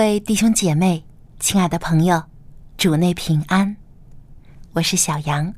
[0.00, 1.04] 各位弟兄姐妹，
[1.38, 2.22] 亲爱的朋友，
[2.78, 3.76] 主内平安，
[4.72, 5.52] 我是小杨。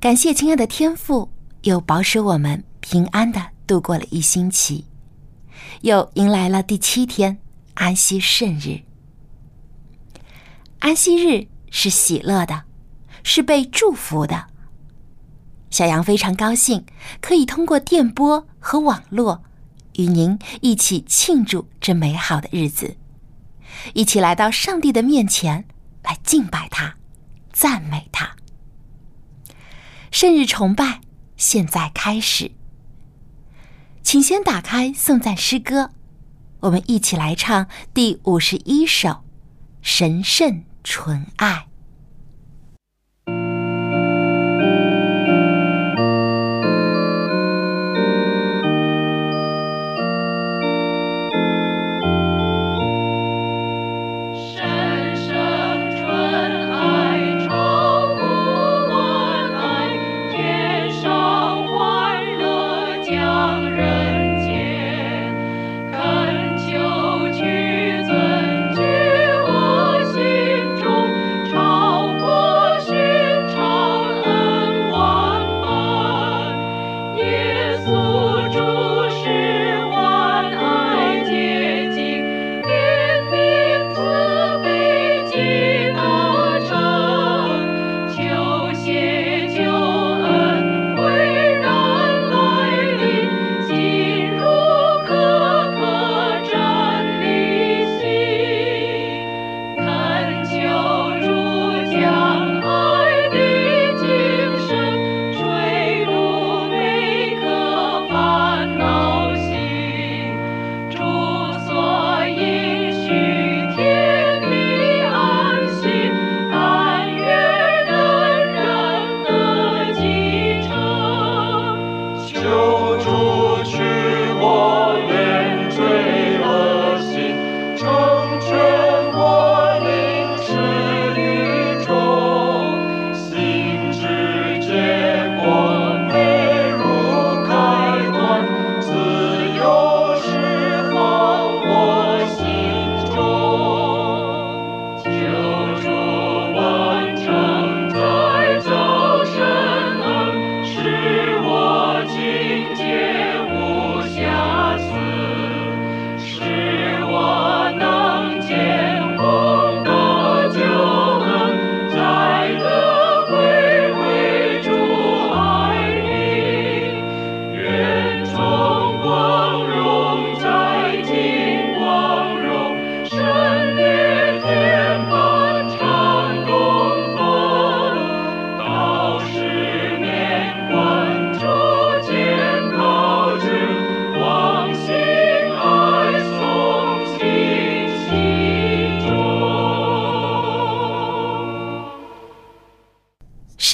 [0.00, 1.30] 感谢亲爱的天父，
[1.62, 4.86] 又保守我们平安的度过了一星期，
[5.82, 7.38] 又迎来了第七天
[7.74, 8.80] 安息圣日。
[10.80, 12.64] 安息日是喜乐的，
[13.22, 14.48] 是被祝福的。
[15.70, 16.84] 小杨非常高兴，
[17.20, 19.44] 可以通过电波和网络。
[19.94, 22.98] 与您一起庆祝这美好的日子，
[23.94, 25.66] 一起来到上帝的面前
[26.02, 26.96] 来敬拜他、
[27.52, 28.36] 赞美他。
[30.10, 31.00] 圣日崇拜
[31.36, 32.52] 现在开始，
[34.02, 35.90] 请先打开颂赞诗歌，
[36.60, 39.08] 我们一起来唱第五十一首
[39.82, 41.66] 《神圣纯爱》。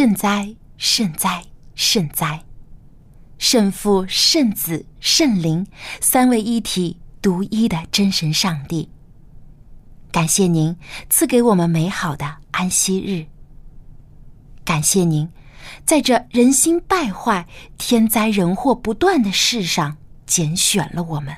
[0.02, 1.44] 圣哉，圣哉，
[1.76, 2.42] 圣哉！
[3.38, 5.64] 圣父、圣子、圣灵
[6.00, 8.90] 三位一体、独一的真神上帝，
[10.10, 10.76] 感谢您
[11.08, 13.26] 赐给我们美好的安息日。
[14.64, 15.28] 感谢您，
[15.84, 17.46] 在这人心败坏、
[17.78, 21.36] 天灾人祸不断的世上拣选了我们，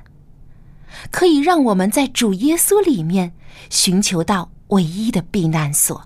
[1.10, 3.34] 可以让我们在主耶稣里面
[3.68, 6.02] 寻求到唯一的避难所。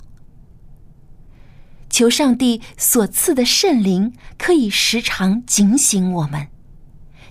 [1.90, 6.49] 求上帝所赐的圣灵可以时常警醒我们，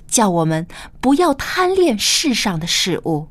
[0.08, 0.68] 叫我们
[1.00, 3.30] 不要贪恋世上的事物，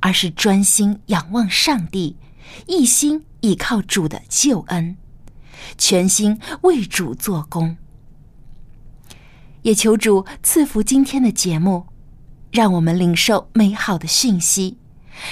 [0.00, 2.16] 而是专心仰望上帝，
[2.66, 4.96] 一心倚靠主的救恩，
[5.78, 7.76] 全心为主做工。
[9.62, 11.86] 也求主赐福今天的节目，
[12.50, 14.78] 让我们领受美好的讯息，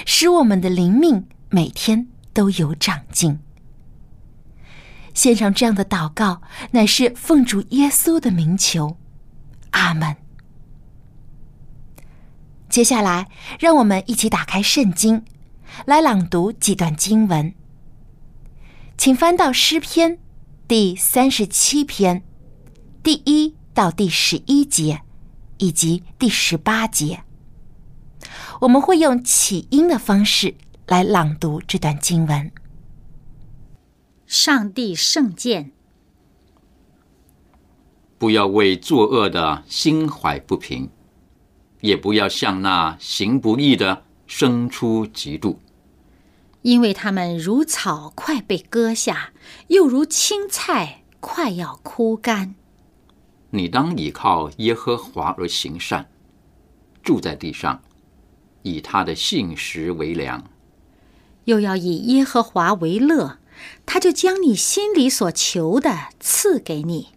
[0.04, 3.38] 使我们的灵命每天都有长进。
[5.18, 8.96] 献上这样的祷告，乃是奉主耶稣的名求，
[9.72, 10.14] 阿门。
[12.68, 13.26] 接下来，
[13.58, 15.24] 让我们一起打开圣经，
[15.86, 17.52] 来朗读几段经文。
[18.96, 20.20] 请翻到诗篇
[20.68, 22.22] 第三十七篇
[23.02, 25.00] 第一到第十一节，
[25.56, 27.24] 以及第十八节。
[28.60, 30.54] 我们会用起音的方式
[30.86, 32.52] 来朗读这段经文。
[34.28, 35.72] 上帝圣剑。
[38.18, 40.90] 不要为作恶的心怀不平，
[41.80, 45.56] 也不要向那行不义的生出嫉妒，
[46.60, 49.32] 因为他们如草快被割下，
[49.68, 52.54] 又如青菜快要枯干。
[53.48, 56.10] 你当倚靠耶和华而行善，
[57.02, 57.80] 住在地上，
[58.60, 60.44] 以他的信实为粮，
[61.46, 63.38] 又要以耶和华为乐，
[63.90, 67.08] 他就将你心里所求的赐给你。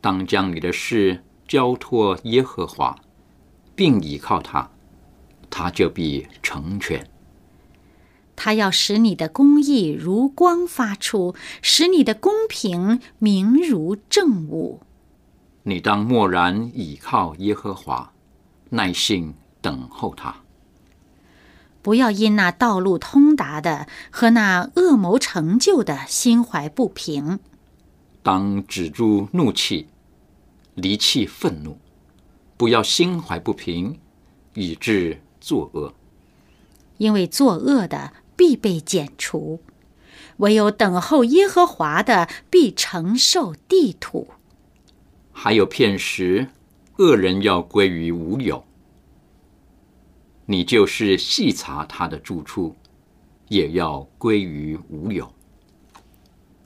[0.00, 2.96] 当将你的事交托耶和华，
[3.74, 4.70] 并倚靠他，
[5.50, 7.10] 他就必成全。
[8.36, 14.82] 他要使你的公义如光发出，使你的公平明如正午。
[15.64, 18.12] 你当默然倚靠耶和华，
[18.70, 20.45] 耐心等候他。
[21.86, 27.38] 不要因那道路通达的和那恶谋成就的心怀不平。
[28.24, 29.86] 当止住怒气。
[30.74, 31.78] 离弃愤怒，
[32.56, 34.00] 不要心怀不平，
[34.54, 35.94] 以致作恶。
[36.98, 39.60] 因为作恶的必被剪除，
[40.38, 44.26] 唯有等候耶和华的必承受地土。
[45.32, 46.48] 还有片时，
[46.96, 48.65] 恶人要归于无有，
[50.46, 52.74] 你就是细查他的住处，
[53.48, 55.32] 也要归于无有。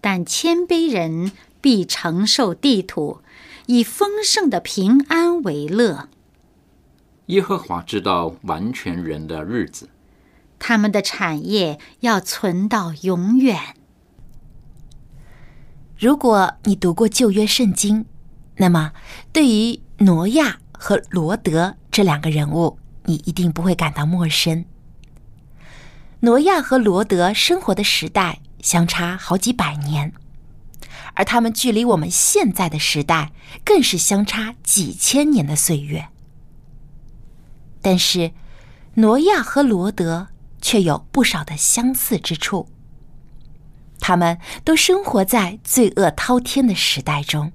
[0.00, 3.20] 但谦卑人必承受地土。
[3.66, 6.08] 以丰盛的平安为乐。
[7.26, 9.88] 耶和华知道完全人的日子，
[10.58, 13.76] 他们的产业要存到永远。
[15.96, 18.06] 如果你读过旧约圣经，
[18.56, 18.92] 那么
[19.32, 22.76] 对于挪亚和罗德这两个人物，
[23.10, 24.64] 你一定不会感到陌生。
[26.20, 30.12] 挪亚和罗德生活的时代相差好几百年。
[31.14, 33.32] 而他们距离我们现在的时代，
[33.64, 36.08] 更是相差几千年的岁月。
[37.82, 38.30] 但是，
[38.94, 40.28] 挪亚和罗德
[40.62, 42.68] 却有不少的相似之处。
[43.98, 47.52] 他们都生活在罪恶滔天的时代中，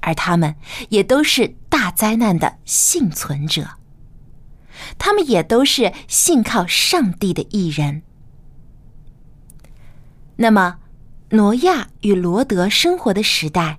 [0.00, 0.56] 而他们
[0.88, 3.78] 也都是大灾难的幸存者。
[4.98, 8.02] 他们也都是信靠上帝的艺人。
[10.36, 10.78] 那么，
[11.30, 13.78] 挪亚与罗德生活的时代，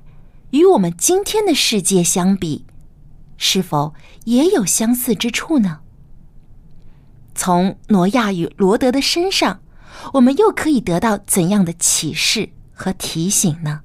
[0.51, 2.65] 与我们今天的世界相比，
[3.37, 3.93] 是否
[4.25, 5.81] 也有相似之处呢？
[7.35, 9.61] 从挪亚与罗德的身上，
[10.13, 13.81] 我们又可以得到怎样的启示和提醒呢？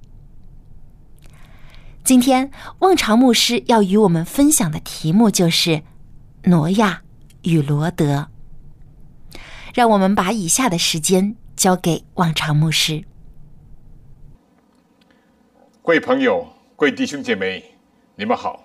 [2.05, 5.83] 今天，望潮牧师要与我们分享的题目就是
[6.45, 7.03] “挪亚
[7.49, 8.29] 与罗德”。
[9.75, 13.05] 让我们把以下的时间交给望潮牧师。
[15.83, 17.65] 各位朋友，各位弟兄姐妹，
[18.17, 18.65] 你们好。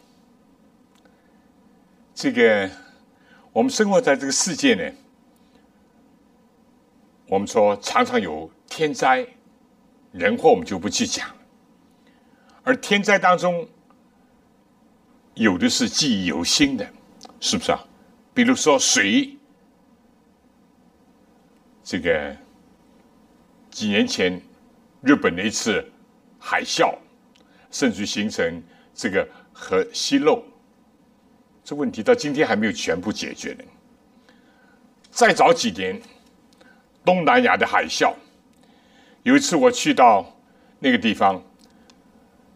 [2.16, 2.70] 这个
[3.52, 4.92] 我们生活在这个世界呢，
[7.28, 9.28] 我们说常常有天灾
[10.12, 11.28] 人祸，我们就不去讲。
[12.64, 13.68] 而天灾当中，
[15.36, 16.88] 有的是记忆犹新的，
[17.40, 17.80] 是不是啊？
[18.34, 19.38] 比如说水，
[21.84, 22.36] 这个
[23.70, 24.42] 几年前
[25.02, 25.84] 日本的一次
[26.40, 26.94] 海啸。
[27.72, 28.62] 甚至形成
[28.94, 30.44] 这个核泄漏，
[31.64, 33.64] 这问题到今天还没有全部解决呢。
[35.10, 36.00] 再早几年，
[37.04, 38.14] 东南亚的海啸，
[39.24, 40.24] 有一次我去到
[40.78, 41.44] 那个地方，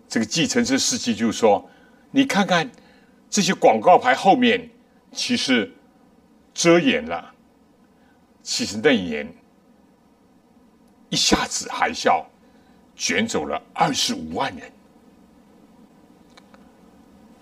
[0.08, 1.68] 这个计程车司机就说
[2.14, 2.70] ：“你看看
[3.28, 4.70] 这些广告牌后面，
[5.12, 5.72] 其实
[6.54, 7.34] 遮掩了，
[8.44, 9.34] 其实那一年
[11.10, 12.26] 一下子海啸
[12.96, 14.72] 卷走了二十五万人。”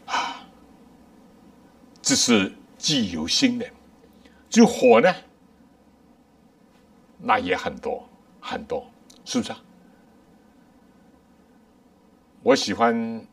[0.07, 0.45] 啊，
[2.01, 3.65] 这是记忆犹新的。
[4.47, 5.13] 就火呢，
[7.17, 8.07] 那也很多
[8.39, 8.85] 很多，
[9.25, 9.61] 是不是啊？
[12.41, 13.25] 我喜欢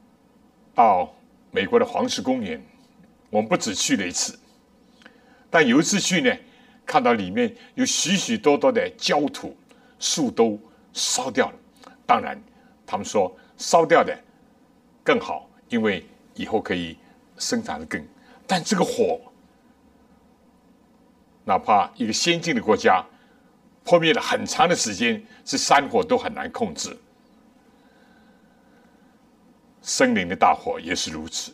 [0.75, 1.13] 到
[1.51, 2.61] 美国的黄石公园，
[3.33, 4.39] 我们不止去了一次，
[5.51, 6.31] 但有一次去呢，
[6.85, 9.57] 看到里面有许许多多的焦土，
[9.99, 10.61] 树都
[10.93, 11.55] 烧掉了。
[12.07, 12.39] 当然，
[12.87, 14.17] 他们说烧掉的
[15.03, 16.07] 更好，因为。
[16.35, 16.97] 以后可以
[17.37, 18.03] 生长的更。
[18.47, 19.21] 但这个火，
[21.45, 23.05] 哪怕一个先进的国家
[23.85, 26.97] 破灭了很长的时间，这山火都很难控制。
[29.83, 31.53] 森林的大火也是如此。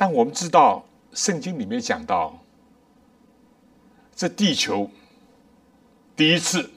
[0.00, 2.42] 但我们知道，圣经里面讲到，
[4.16, 4.90] 这地球
[6.16, 6.70] 第一次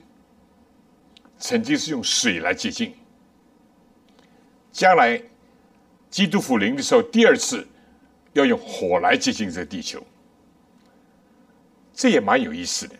[1.40, 2.94] 曾经是用水来洁净，
[4.74, 5.24] 将来
[6.10, 7.66] 基督复临的时候，第二次
[8.34, 10.04] 要用火来洁净这地球，
[11.94, 12.96] 这也蛮有意思的。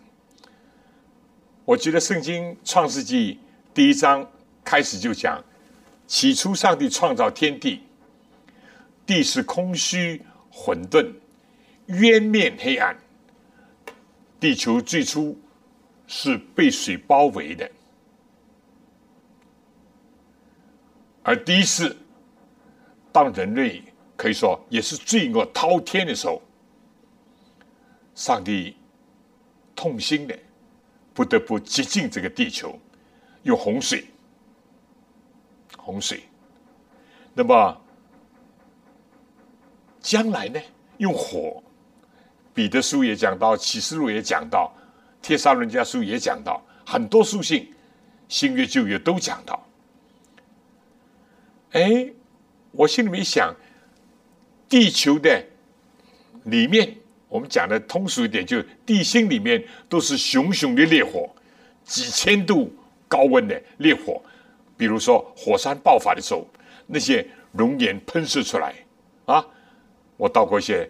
[1.66, 3.42] 我觉得圣经创世纪
[3.74, 4.26] 第一章
[4.64, 5.44] 开始就讲。
[6.08, 7.82] 起初，上帝创造天地，
[9.06, 11.14] 地是空虚混沌，
[11.88, 12.98] 渊面黑暗。
[14.40, 15.40] 地球最初
[16.08, 17.72] 是被水包围的，
[21.24, 21.96] 而第一次，
[23.12, 23.82] 当人类
[24.18, 26.42] 可以说也是罪恶滔天的时候，
[28.16, 28.76] 上帝
[29.74, 30.38] 痛心的，
[31.14, 32.78] 不得不洁净这个地球，
[33.44, 34.06] 用洪水。
[35.78, 36.24] 洪水，
[37.34, 37.82] 那么
[40.04, 40.62] 将来呢？
[40.98, 41.64] 用火。
[42.54, 44.72] 彼得书也讲到，启示录也讲到，
[45.24, 47.74] 帖撒伦家书也讲到，很多书信，
[48.28, 49.66] 新约旧约都讲到。
[51.72, 52.08] 哎，
[52.72, 53.52] 我心里面想，
[54.70, 55.44] 地球的
[56.44, 56.96] 里面，
[57.28, 61.28] 我们讲的通俗一点，就地心里面都是熊熊的烈火，
[61.84, 62.72] 几千度
[63.08, 64.22] 高温的烈火。
[64.78, 66.46] 比如说火山爆发的时候，
[66.86, 68.76] 那些熔岩喷射出来，
[69.26, 69.44] 啊，
[70.18, 70.90] 我到过一些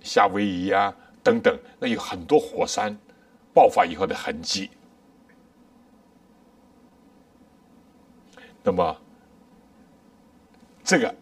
[0.00, 2.96] 夏威夷啊等等，那有很多火山
[3.52, 4.70] 爆发以后的痕迹。
[8.62, 8.96] 那么
[10.82, 11.14] 这个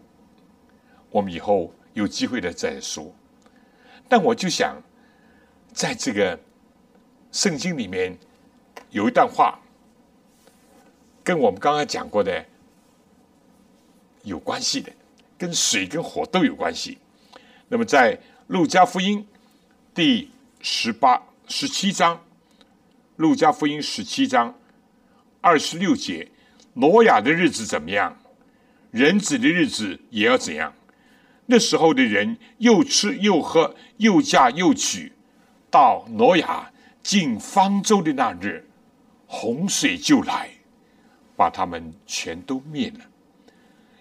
[1.10, 3.12] 我们以后有机会的再说。
[4.08, 4.80] 但我就想，
[5.72, 6.38] 在这个
[7.32, 8.16] 圣经里面
[8.90, 9.58] 有一段话。
[11.24, 12.44] 跟我们刚刚讲过的
[14.24, 14.92] 有关系的，
[15.38, 16.98] 跟水跟火都有关系。
[17.68, 19.26] 那么在路加福音
[19.94, 20.30] 第
[20.60, 22.20] 十八、十七章，
[23.16, 24.54] 路加福音十七章
[25.40, 26.30] 二十六节，
[26.74, 28.16] 挪亚的日子怎么样？
[28.90, 30.72] 人子的日子也要怎样？
[31.46, 35.12] 那时候的人又吃又喝，又嫁又娶，
[35.70, 36.70] 到挪亚
[37.02, 38.68] 进方舟的那日，
[39.26, 40.50] 洪水就来。
[41.36, 43.00] 把他们全都灭了，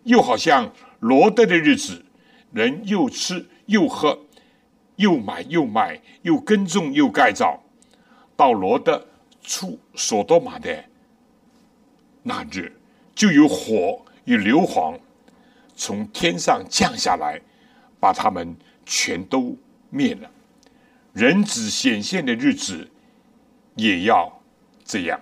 [0.04, 2.06] 又好像罗德的日子，
[2.52, 4.18] 人又吃又喝，
[4.98, 7.62] 又买又卖，又耕种又盖造，
[8.36, 9.06] 到罗德
[9.42, 10.84] 出所多玛的
[12.22, 12.72] 那日，
[13.14, 14.98] 就有火与硫磺
[15.76, 17.42] 从天上降下来，
[18.00, 18.56] 把他们
[18.86, 19.58] 全都
[19.90, 20.30] 灭了。
[21.14, 22.90] 人子显现的日子
[23.76, 24.42] 也要
[24.84, 25.20] 这样。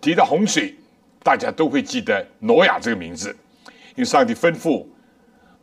[0.00, 0.76] 提到洪水，
[1.22, 3.36] 大家都会记得挪亚这个名字，
[3.98, 4.86] 因上帝吩咐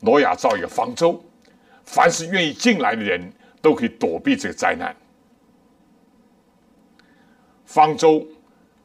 [0.01, 1.23] 挪亚造一个方舟，
[1.85, 4.93] 凡是愿意进来的人都可以躲避这个灾难。
[7.65, 8.27] 方舟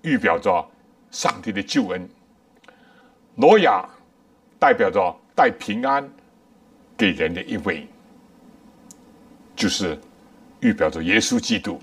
[0.03, 0.65] 预表着
[1.11, 2.09] 上帝的救恩，
[3.35, 3.85] 挪亚
[4.57, 6.09] 代表着带平安
[6.97, 7.89] 给人的一位，
[9.57, 9.99] 就是
[10.61, 11.81] 预表着耶稣基督。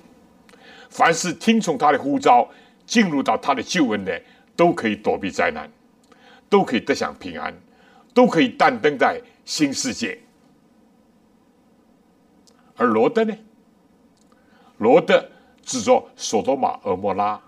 [0.90, 2.50] 凡是听从他的呼召。
[2.88, 4.22] 进入到他的救恩的，
[4.56, 5.70] 都可以躲避灾难，
[6.50, 7.54] 都可以得享平安，
[8.14, 10.18] 都可以诞登在新世界。
[12.76, 13.36] 而罗德呢？
[14.78, 15.28] 罗德
[15.64, 17.42] 制作索多玛、俄摩拉，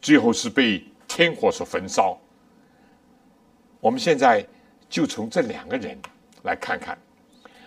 [0.00, 2.18] 最后是被天火所焚烧。
[3.78, 4.46] 我们现在
[4.88, 5.98] 就从这两个人
[6.44, 6.96] 来看看。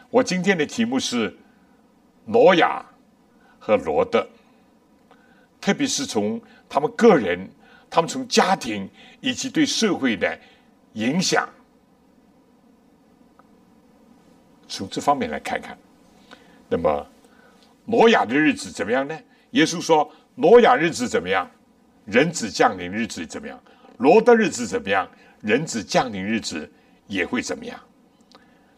[0.10, 1.38] 我今天的题目是
[2.25, 2.84] 挪亚
[3.60, 4.28] 和罗德。
[5.62, 7.50] 特别是从他们个人、
[7.96, 8.90] 他们从家庭
[9.22, 10.38] 以及对社会的
[10.96, 11.48] 影响，
[14.68, 15.78] 从这方面来看看。
[16.68, 17.08] 那么，
[17.86, 19.18] 挪亚的日子怎么样呢？
[19.52, 21.50] 耶稣说：“挪亚日子怎么样？
[22.04, 23.58] 人子降临日子怎么样？
[24.00, 25.10] 罗的日子怎么样？
[25.40, 26.70] 人子降临日子
[27.08, 27.80] 也会怎么样？”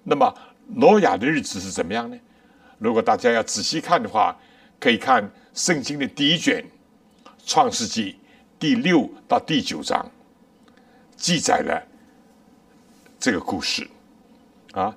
[0.05, 0.31] 那么，
[0.67, 2.15] 挪亚的日子是怎么样呢？
[2.77, 4.37] 如果大家要仔细看的话，
[4.79, 6.63] 可以看圣经的第一卷。
[7.47, 8.19] 创世纪
[8.59, 10.09] 第六到第九章
[11.15, 11.85] 记载了
[13.19, 13.87] 这个故事
[14.71, 14.95] 啊，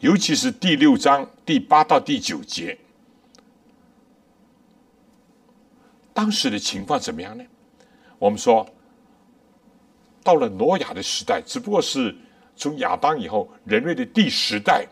[0.00, 2.76] 尤其是第六章第八到第九节，
[6.12, 7.44] 当时的情况怎么样呢？
[8.18, 8.68] 我们说
[10.24, 12.16] 到了挪亚的时代，只不过是
[12.56, 14.86] 从亚当以后人类的第十代，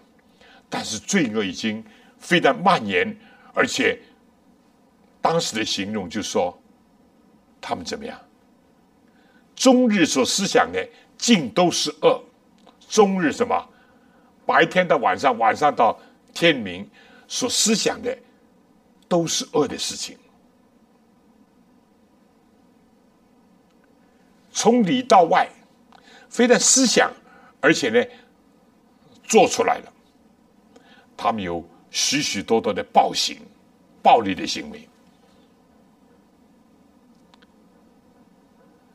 [0.68, 1.84] 但是罪恶已经
[2.18, 3.16] 非常蔓延，
[3.52, 4.00] 而且
[5.20, 6.56] 当时的形容就说
[7.66, 8.20] 他们怎么样？
[9.56, 12.22] 终日所思想的尽都是恶，
[12.90, 13.66] 终日什么？
[14.44, 15.98] 白天到晚上，晚上到
[16.34, 16.86] 天明，
[17.26, 18.14] 所思想的
[19.08, 20.18] 都是恶的事情。
[24.52, 25.48] 从里到外，
[26.28, 27.10] 非但思想，
[27.62, 28.04] 而且呢，
[29.22, 29.92] 做出来了。
[31.16, 33.38] 他们有许许多多的暴行、
[34.02, 34.86] 暴力的行为。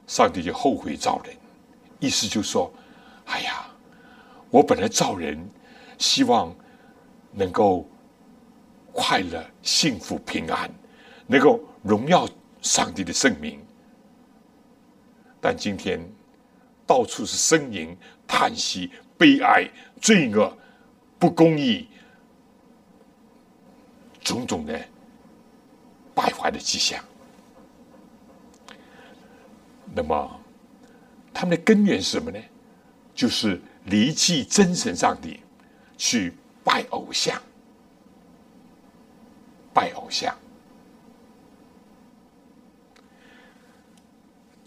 [0.10, 1.36] 上帝就后悔造人，
[2.00, 2.74] 意思就是说
[3.30, 3.68] ：“哎呀，
[4.50, 5.38] 我本来造人，
[6.00, 6.54] 希望
[7.32, 7.88] 能够
[8.92, 10.68] 快乐、幸福、平安，
[11.28, 12.28] 能够荣耀
[12.60, 13.64] 上帝的圣名。”
[15.40, 16.02] 但今天
[16.88, 17.96] 到处是呻吟、
[18.28, 19.70] 叹息、悲哀、
[20.02, 20.58] 罪恶、
[21.20, 21.88] 不公义，
[24.22, 24.74] 种种的
[26.16, 27.00] 败坏的迹象。
[29.94, 30.40] 那么，
[31.34, 32.40] 他们的根源是什么呢？
[33.16, 35.42] 就是离弃真神上帝，
[35.98, 37.42] 去拜偶像，
[39.74, 40.34] 拜偶像。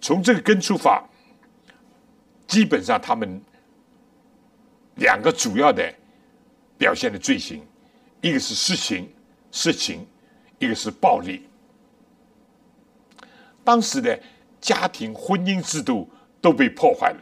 [0.01, 1.03] 从这个根出发，
[2.47, 3.41] 基本上他们
[4.97, 5.95] 两个主要的
[6.77, 7.65] 表现的罪行，
[8.21, 9.11] 一个是私情、
[9.51, 10.07] 色情，
[10.59, 11.49] 一个是暴力。
[13.65, 14.21] 当时的
[14.63, 16.09] 家庭婚姻制度
[16.41, 17.19] 都被破坏了，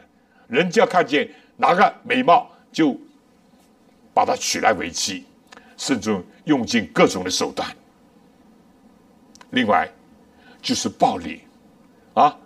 [0.47, 2.95] 人家看见哪个美貌，就
[4.13, 5.25] 把她娶来为妻，
[5.75, 7.67] 甚至用尽各种的手段。
[9.49, 9.91] 另外
[10.61, 11.41] 就是暴力，
[12.13, 12.37] 啊。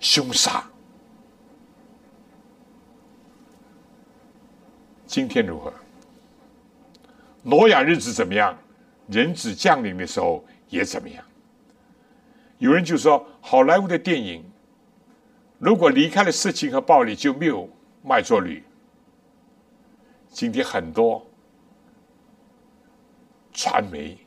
[0.00, 0.64] 凶杀。
[5.06, 5.70] 今天如何？
[7.42, 8.56] 挪亚日子怎么样？
[9.08, 11.22] 人子降临的时候也怎么样？
[12.60, 14.44] 有人就说，好莱坞的电影，
[15.58, 17.66] 如果离开了色情和暴力，就没有
[18.02, 18.62] 卖座率。
[20.28, 21.26] 今天很多
[23.50, 24.18] 传媒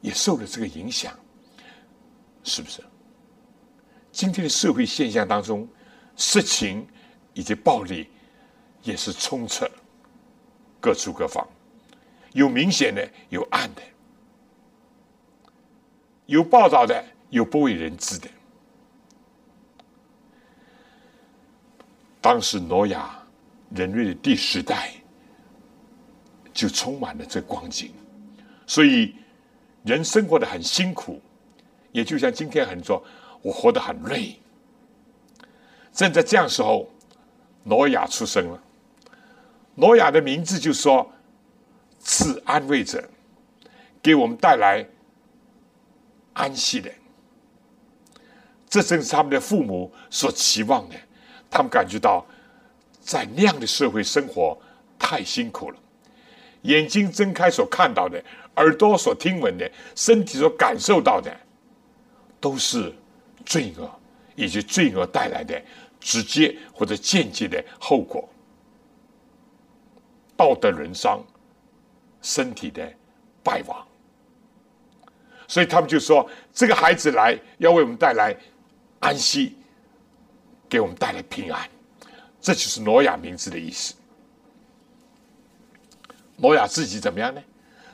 [0.00, 1.12] 也受了这个影响，
[2.44, 2.80] 是不是？
[4.12, 5.68] 今天的社会现象当中，
[6.14, 6.86] 色情
[7.34, 8.08] 以及暴力
[8.84, 9.68] 也是充斥
[10.80, 11.44] 各处各方，
[12.34, 13.82] 有明显的，有暗的，
[16.26, 18.28] 有报道的，有不为人知的。
[22.20, 23.18] 当时挪亚
[23.70, 24.92] 人类的第十代
[26.52, 27.92] 就充满了这光景，
[28.66, 29.14] 所以
[29.84, 31.22] 人生活的很辛苦，
[31.92, 33.02] 也就像今天很多。
[33.42, 34.38] 我活得很累。
[35.94, 36.90] 正在这样时候，
[37.64, 38.62] 挪亚出生了。
[39.74, 41.10] 挪亚的名字就说
[41.98, 43.02] ：“赐安慰者，
[44.02, 44.86] 给我们带来
[46.34, 46.92] 安息的。”
[48.70, 50.96] 这正是他们的父母所期望的。
[51.50, 52.24] 他们感觉到
[53.00, 54.58] 在那样的社会生活
[54.98, 55.76] 太辛苦了，
[56.62, 58.24] 眼睛睁开所看到的，
[58.56, 61.30] 耳朵所听闻的，身体所感受到的，
[62.40, 62.94] 都是。
[63.46, 63.90] 罪恶
[64.36, 65.60] 以及罪恶带来的
[65.98, 68.28] 直接或者间接的后果，
[70.36, 71.24] 道德沦丧，
[72.20, 72.86] 身体的
[73.42, 73.84] 败亡。
[75.48, 78.36] 所以他们就说：“这个孩子来要为我们带来
[79.00, 79.56] 安息，
[80.68, 81.68] 给我们带来平安。”
[82.40, 83.94] 这就是挪亚名字的意思。
[86.36, 87.42] 挪亚自己怎么样呢？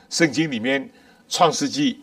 [0.09, 0.87] 圣经里面
[1.27, 2.01] 《创世纪》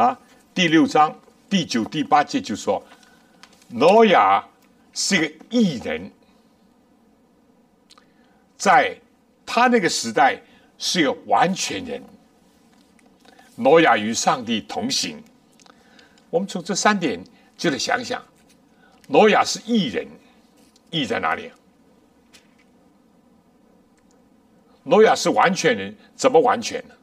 [0.00, 0.18] 啊
[0.52, 1.18] 第六章。
[1.48, 2.80] 第九、第八节就说，
[3.70, 4.46] 挪亚
[4.92, 6.08] 是一个异人，
[8.56, 8.96] 在
[9.44, 10.40] 他那个时代
[10.78, 12.00] 是个完全人。
[13.56, 15.20] 挪亚与上帝同行。
[16.30, 17.20] 我们从这三点
[17.58, 18.22] 就得想想，
[19.10, 20.06] 挪亚是异人，
[20.88, 21.50] 异在哪里？
[24.84, 26.94] 挪亚是完全人，怎么完全呢？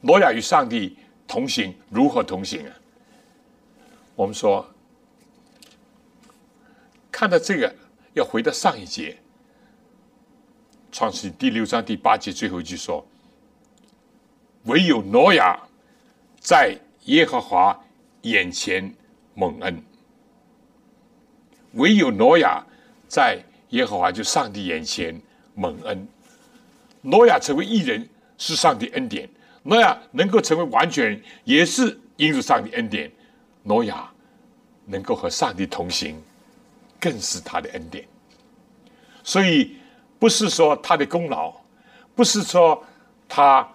[0.00, 0.96] 挪亚与上帝
[1.28, 2.74] 同行，如何同行啊？
[4.14, 4.66] 我们说，
[7.12, 7.74] 看到这个，
[8.14, 9.12] 要回到上一节，
[10.90, 13.06] 《创世第六章第八节最后一句说
[14.64, 15.60] ：“唯有挪亚
[16.40, 17.78] 在耶和华
[18.22, 18.94] 眼前
[19.34, 19.78] 蒙恩。”
[21.72, 22.64] 唯有挪亚
[23.08, 25.20] 在耶和华就上帝眼前
[25.54, 26.08] 蒙恩。
[27.02, 29.28] 挪亚成为艺人是上帝恩典，
[29.62, 33.10] 挪亚能够成为完全也是因着上帝恩典。
[33.62, 34.10] 挪亚
[34.86, 36.20] 能够和上帝同行，
[36.98, 38.04] 更是他的恩典。
[39.22, 39.76] 所以
[40.18, 41.54] 不是说他的功劳，
[42.14, 42.82] 不是说
[43.28, 43.66] 他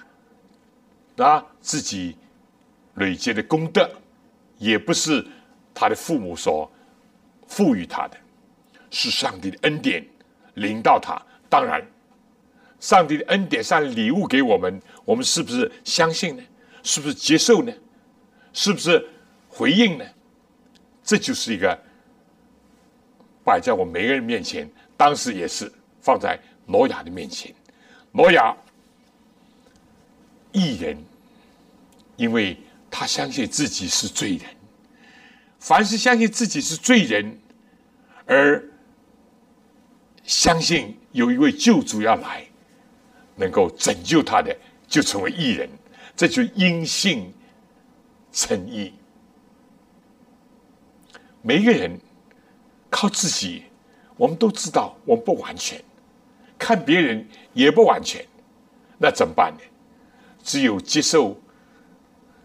[1.17, 2.17] 啊自己
[2.95, 3.89] 累积的功德，
[4.57, 5.25] 也不是
[5.73, 6.69] 他的父母所
[7.47, 8.17] 赋予他的，
[8.91, 10.05] 是上帝的恩典
[10.55, 11.21] 领到他。
[11.49, 11.85] 当然，
[12.79, 16.43] 上帝的恩典上礼物给我们，我们是不是相信呢？
[16.83, 17.73] 是不是接受呢？
[18.53, 19.07] 是不是
[19.47, 20.05] 回应呢？
[21.03, 21.77] 这就是一个
[23.43, 24.69] 摆在我每个人面前。
[24.97, 27.53] 当时也是放在挪亚的面前。
[28.11, 28.55] 挪亚
[30.53, 30.97] 一人，
[32.15, 32.57] 因为
[32.89, 34.54] 他相信自己是罪人。
[35.65, 37.39] 凡是相信自己是罪人，
[38.27, 38.63] 而
[40.23, 42.45] 相信有一位救主要来，
[43.35, 44.55] 能够拯救他的，
[44.87, 45.67] 就成为义人。
[46.15, 47.33] 这就因信。
[48.31, 48.93] 诚意，
[51.41, 51.97] 每一个人
[52.89, 53.63] 靠自己，
[54.17, 55.81] 我们都知道我们不完全，
[56.59, 58.23] 看别人也不完全，
[58.97, 59.61] 那怎么办呢？
[60.43, 61.39] 只有接受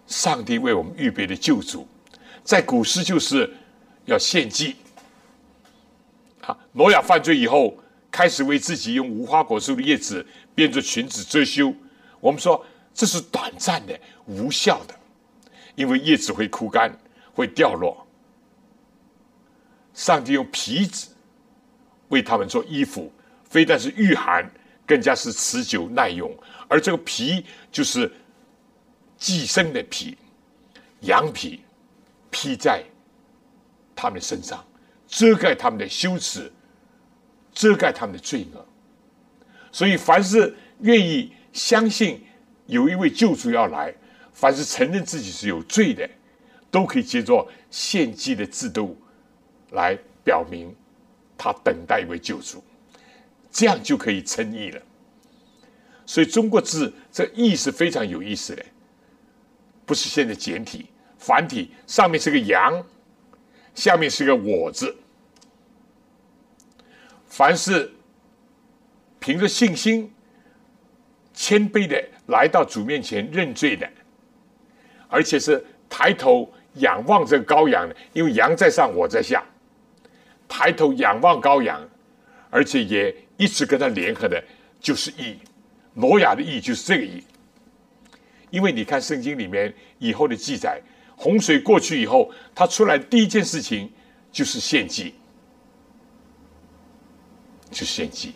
[0.06, 1.88] 上帝为我们预备的救主，
[2.50, 3.48] 在古时就是
[4.06, 4.74] 要献祭。
[6.40, 7.78] 啊，挪亚犯罪以后，
[8.10, 11.72] 开始为自己用无花果树的叶子编做裙子遮羞，
[12.18, 14.94] 我们说这是短暂的、无效的。
[15.76, 16.92] 因为叶子会枯干，
[17.32, 18.04] 会掉落。
[19.94, 21.14] 上帝用皮子
[22.08, 23.12] 为他们做衣服，
[23.44, 24.50] 非但是御寒，
[24.84, 26.28] 更加是持久耐用。
[26.66, 28.12] 而这个皮就是
[29.16, 30.18] 寄生的皮，
[31.02, 31.60] 羊皮
[32.30, 32.84] 披在
[33.94, 34.64] 他们身上，
[35.06, 36.52] 遮盖他们的羞耻，
[37.52, 38.66] 遮盖他们的罪恶。
[39.72, 42.24] 所以，凡是愿意相信
[42.66, 43.94] 有一位救主要来。
[44.32, 46.08] 凡是承认自己是有罪的，
[46.70, 48.96] 都可以借着献祭的制度
[49.72, 50.74] 来表明
[51.36, 52.64] 他等待一位救主，
[53.50, 54.80] 这样就可以称义了。
[56.06, 58.64] 所以中国字这“义”是非常有意思的，
[59.84, 60.86] 不是现在简体、
[61.20, 62.83] 繁体，上面是个“羊”，
[63.76, 64.96] 下面是个“我”字。
[67.28, 67.92] 凡是
[69.20, 70.11] 凭着信心、
[71.35, 73.88] 谦卑的来到主面前认罪的。
[75.12, 79.44] 而且是抬头仰望这个羔羊的，因为羊在上，我在下。
[80.48, 81.87] 抬头仰望羔羊，
[82.48, 84.42] 而且也一直跟他联合的，
[84.80, 85.37] 就是义。
[85.94, 87.22] 挪亚的义就是这个义。
[88.50, 90.80] 因为你看圣经里面以后的记载，
[91.20, 93.92] 洪水过去以后，他出来第一件事情
[94.33, 95.14] 就是献祭，
[97.70, 98.33] 就献祭。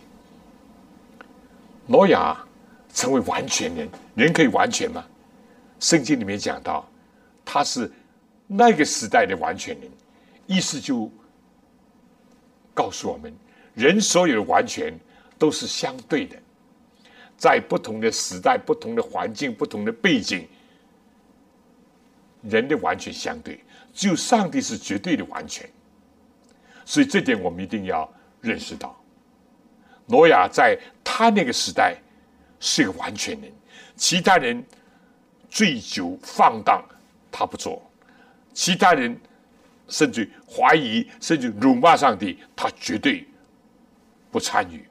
[1.86, 2.36] 挪亚
[2.92, 5.02] 成为完全人，人可以完全吗？
[5.80, 6.86] 圣经里面讲到，
[7.42, 7.90] 他是
[8.46, 9.90] 那个时代的完全人，
[10.46, 11.10] 意思就
[12.74, 13.34] 告诉我们，
[13.72, 14.92] 人所有的完全
[15.38, 16.36] 都是相对的，
[17.34, 20.46] 在不同的时代、不同的环境、不同的背景，
[22.48, 23.58] 人的完全相对，
[23.92, 25.68] 只有上帝是绝对的完全。
[26.84, 28.94] 所以这点我们一定要认识到，
[30.06, 31.96] 挪亚在他那个时代
[32.60, 33.52] 是一个完全人，
[33.96, 34.64] 其他人。
[35.50, 36.84] 醉酒放荡，
[37.30, 37.80] 他不做；
[38.52, 39.16] 其他人
[39.86, 43.24] 甚至怀疑，甚至辱骂上帝，他绝对
[44.32, 44.84] 不参与。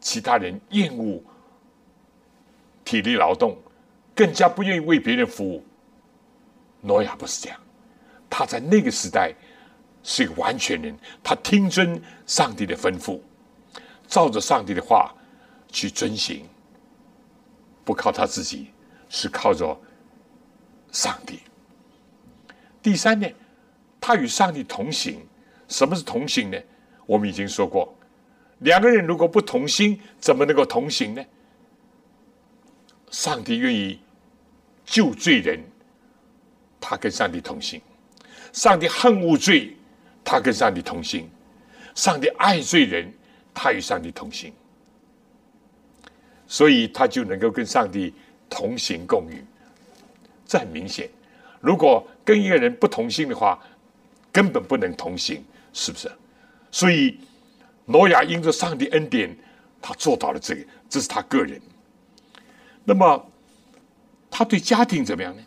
[0.00, 1.22] 其他人厌恶
[2.86, 3.54] 体力劳动，
[4.14, 5.64] 更加不愿意为别人服务。
[6.80, 7.58] 诺亚不是这样，
[8.28, 9.32] 他在那个时代
[10.02, 13.20] 是一个完全人，他听遵上帝的吩咐，
[14.06, 15.14] 照着上帝的话
[15.70, 16.46] 去遵行。
[17.84, 18.68] 不靠他自己，
[19.08, 19.78] 是靠着
[20.92, 21.40] 上帝。
[22.82, 23.26] 第三呢，
[24.00, 25.26] 他与上帝同行。
[25.68, 26.58] 什么是同行呢？
[27.06, 27.94] 我们已经说过，
[28.58, 31.24] 两个人如果不同心，怎么能够同行呢？
[33.10, 33.98] 上帝愿意
[34.84, 35.60] 救罪人，
[36.80, 37.80] 他跟上帝同行；
[38.52, 39.76] 上帝恨恶罪，
[40.22, 41.24] 他跟上帝同行；
[41.94, 43.12] 上帝爱罪人，
[43.52, 44.52] 他与上帝同行。
[46.46, 48.12] 所以他就能够跟上帝
[48.50, 49.42] 同行共语，
[50.46, 51.08] 这很明显。
[51.60, 53.58] 如果跟一个人不同心的话，
[54.30, 55.42] 根本不能同行，
[55.72, 56.12] 是不是？
[56.70, 57.18] 所以
[57.86, 59.34] 挪亚因着上帝恩典，
[59.80, 61.60] 他做到了这个，这是他个人。
[62.84, 63.32] 那么
[64.36, 65.42] 他对家庭怎么样呢？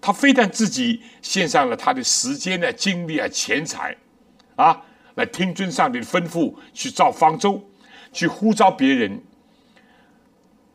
[0.00, 3.96] 他非但自己献上了他的时间呢、精力啊、钱财
[4.56, 4.82] 啊，
[5.14, 7.64] 来听尊上帝的吩咐，去造方舟，
[8.12, 9.22] 去呼召别人。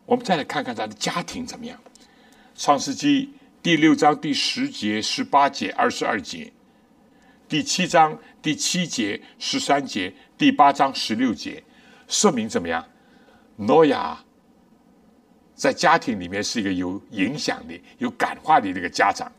[0.06, 1.78] 我们再来看看他的家庭怎么样，
[2.56, 6.54] 《创世纪第六章第十节、十八节、二十二节，
[7.50, 11.62] 第七章第七节、十三节，第八章十六节，
[12.08, 12.86] 说明怎么样？
[13.58, 14.24] 诺亚
[15.60, 19.30] 在家庭里面是一个有影响力、有感化的一个家长，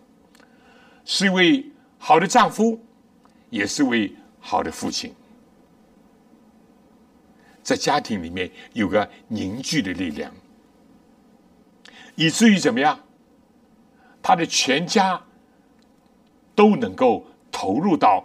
[1.03, 1.65] 是一位
[1.97, 2.79] 好的丈夫，
[3.49, 5.15] 也是位好的父亲，
[7.63, 10.31] 在家庭里面有个凝聚的力量，
[12.17, 13.01] 以至于怎么样？
[14.21, 15.19] 他的全家
[16.55, 18.23] 都能够投入到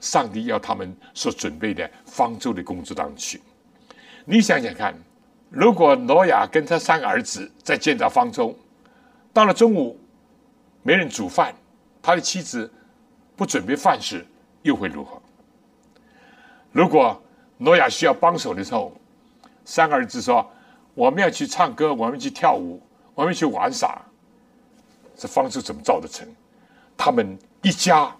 [0.00, 3.38] 上帝要他们所准备的方舟的工作当中去。
[4.24, 4.98] 你想想看，
[5.50, 8.56] 如果挪亚跟他三个儿子在建造方舟，
[9.32, 9.98] 到了中午
[10.82, 11.54] 没人煮饭，
[12.02, 12.70] 他的妻子
[13.36, 14.26] 不准备饭食，
[14.62, 15.20] 又会如何？
[16.72, 17.20] 如果
[17.56, 18.92] 挪亚需要帮手的时候，
[19.64, 20.48] 三个儿子说
[20.94, 22.80] ：“我们要去唱歌，我们去跳舞，
[23.14, 24.00] 我们去玩耍。”
[25.16, 26.28] 这方舟怎么造得成？
[26.96, 28.14] 他们一家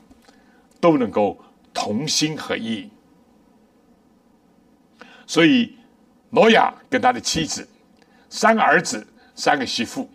[0.81, 1.39] 都能够
[1.73, 2.91] 同心合意，
[5.27, 5.78] 所以
[6.31, 7.67] 挪亚跟他的妻子、
[8.29, 10.09] 三个儿子、三个媳妇，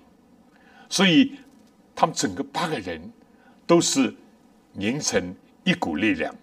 [0.90, 1.38] 所以
[1.96, 3.02] 他们整个八个人
[3.66, 4.14] 都是
[4.74, 6.34] 凝成一股力量，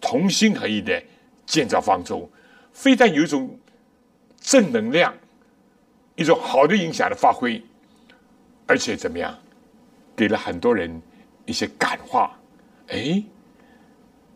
[0.00, 1.02] 同心合意的
[1.46, 2.30] 建造方舟，
[2.72, 3.58] 非但有一种
[4.40, 5.14] 正能量，
[6.16, 7.62] 一种好的影响的发挥，
[8.66, 9.38] 而且怎么样？
[10.14, 11.00] 给了很多人
[11.46, 12.38] 一些感化，
[12.88, 13.22] 哎，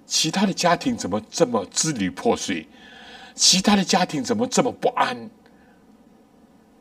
[0.06, 2.66] 其他的家庭怎么这么支离破碎？
[3.36, 5.30] 其他的家庭怎么这么不安？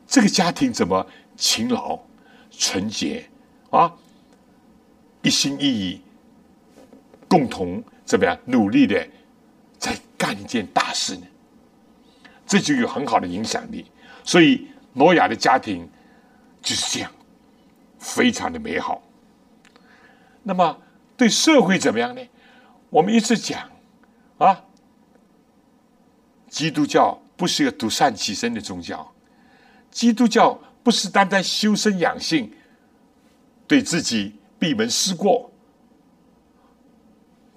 [0.08, 1.96] 这个家庭怎么勤劳、
[2.50, 3.28] 纯洁
[3.70, 3.94] 啊？
[5.22, 6.00] 一心一意，
[7.28, 9.06] 共同怎么样努力的
[9.78, 11.26] 在干一件大事呢？
[12.46, 13.86] 这就有很好的影响力。
[14.24, 15.88] 所以挪亚的家庭
[16.60, 17.12] 就是这样。
[17.98, 19.02] 非常的美好。
[20.44, 20.78] 那么
[21.16, 22.22] 对社会怎么样呢？
[22.88, 23.68] 我们一直讲
[24.38, 24.64] 啊，
[26.48, 29.12] 基督教不是一个独善其身的宗教，
[29.90, 32.52] 基督教不是单单修身养性，
[33.66, 35.50] 对自己闭门思过。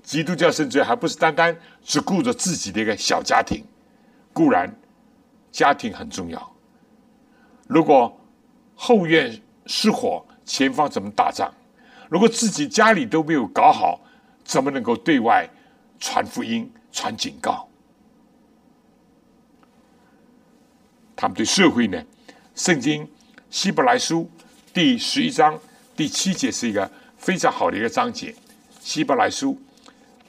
[0.03, 3.63] 基督教甚至还不是单单只顾着自己的一个小家庭，
[4.33, 4.73] 固然
[5.51, 6.55] 家庭很重要，
[7.67, 8.19] 如果
[8.75, 10.25] 后院失火。
[10.45, 11.53] 前方怎么打仗？
[12.09, 14.01] 如果自己家里都没有搞好，
[14.43, 15.47] 怎么能够对外
[15.99, 17.68] 传福音、传警告？
[21.19, 22.01] 他们对社会呢？
[22.55, 23.05] 圣经
[23.49, 24.31] 希伯来书
[24.73, 25.59] 第十一章
[25.93, 28.33] 第七节是一个非常好的一个章节。
[28.79, 29.61] 希伯来书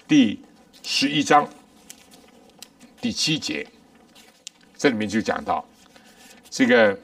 [0.08, 0.42] 第
[0.82, 1.48] 十一章
[3.00, 3.64] 第七节，
[4.76, 5.64] 这里面就讲到
[6.50, 6.98] 这个。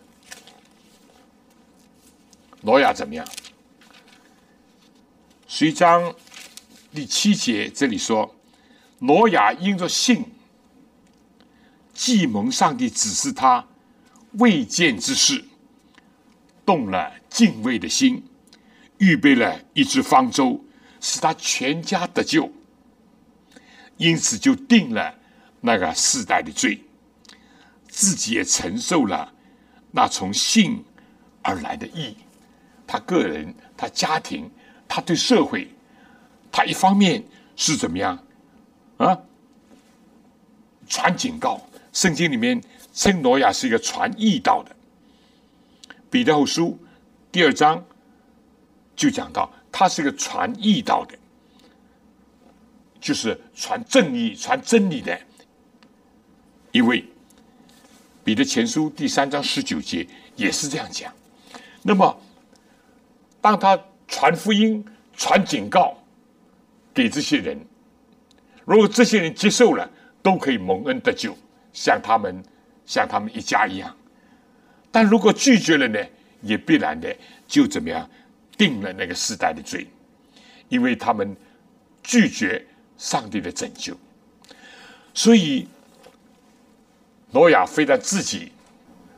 [2.62, 3.25] 挪亚怎么样？
[5.46, 6.12] 十一章
[6.92, 8.35] 第七节这里说，
[8.99, 10.25] 挪亚因着信，
[11.94, 13.64] 既蒙上帝指示他
[14.38, 15.44] 未见之事，
[16.64, 18.22] 动了敬畏的心，
[18.99, 20.64] 预备了一只方舟，
[21.01, 22.53] 使他全家得救。
[23.96, 25.14] 因此就定了
[25.62, 26.83] 那个世代的罪，
[27.88, 29.33] 自己也承受了
[29.90, 30.85] 那从性
[31.42, 32.16] 而来的义。
[32.87, 34.51] 他个人、他家庭、
[34.87, 35.72] 他对社会，
[36.53, 37.25] 他一方面
[37.57, 38.22] 是怎么样
[38.99, 39.18] 啊？
[40.87, 42.62] 传警告，圣经里面
[42.96, 44.74] 称挪亚是一个传义道的。
[46.11, 46.76] 彼得后书
[47.30, 47.85] 第二章
[48.96, 51.16] 就讲到，他是一个传义道的，
[52.98, 55.16] 就是传正义、传真理的
[56.72, 57.04] 一位。
[58.24, 60.04] 彼得前书第三章十九节
[60.35, 61.12] 也是这样讲。
[61.82, 62.20] 那么。
[63.38, 64.85] 当他传福音、
[65.16, 65.96] 传警告
[66.92, 67.56] 给这些人，
[68.64, 69.88] 如果这些人接受了，
[70.20, 71.37] 都可以蒙恩得救，
[71.72, 72.42] 像他们、
[72.87, 73.94] 像他们一家一样。
[74.90, 75.99] 但如果拒绝了呢，
[76.40, 77.14] 也必然的
[77.46, 78.09] 就怎么样，
[78.57, 79.87] 定了那个时代的罪，
[80.70, 81.37] 因为他们
[82.03, 82.64] 拒绝
[82.96, 83.94] 上帝的拯救。
[85.12, 85.68] 所以，
[87.33, 88.53] 挪亚非但自己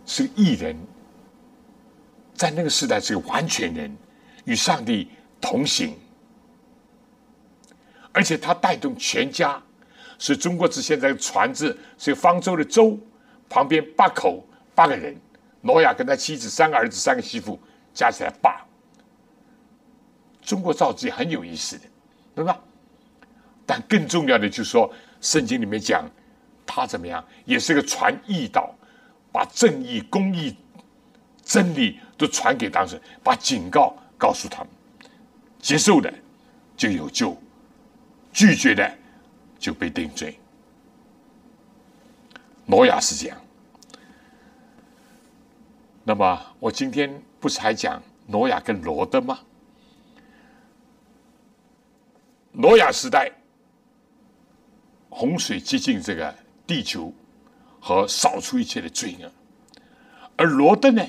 [0.04, 0.76] 是艺人，
[2.35, 3.96] 在那个时代是个完全人。
[4.44, 5.11] 与上帝
[5.42, 5.94] 同行，
[8.12, 9.62] 而且他带动全家，
[10.18, 12.98] 是中国字现在船字是方舟的舟，
[13.48, 15.16] 旁边八口八个人，
[15.61, 17.58] 挪亚跟他妻子三个儿子三个媳妇
[17.94, 18.64] 加起来八。
[20.42, 21.84] 中国造字很有意思的，
[22.34, 22.58] 对吧？
[23.66, 26.08] 但更重要的就是说，圣经里面讲
[26.66, 28.74] 他怎么样，也是个传义道，
[29.32, 30.56] 把正义、公义、
[31.42, 33.94] 真理都传给当事人，把警告。
[34.20, 34.68] 告诉他们，
[35.61, 36.12] 接受的
[36.76, 37.40] 就有救，
[38.32, 38.92] 拒绝的
[39.61, 40.37] 就被定罪。
[42.70, 43.38] 挪亚是这样。
[46.04, 49.38] 那么我今天不是还讲挪亚跟罗德吗？
[52.52, 53.33] 挪亚时代，
[55.09, 56.35] 洪水接近这个
[56.66, 57.12] 地球
[57.81, 59.33] 和扫除一切的罪恶，
[60.37, 61.02] 而罗德呢，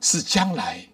[0.00, 0.86] 是将来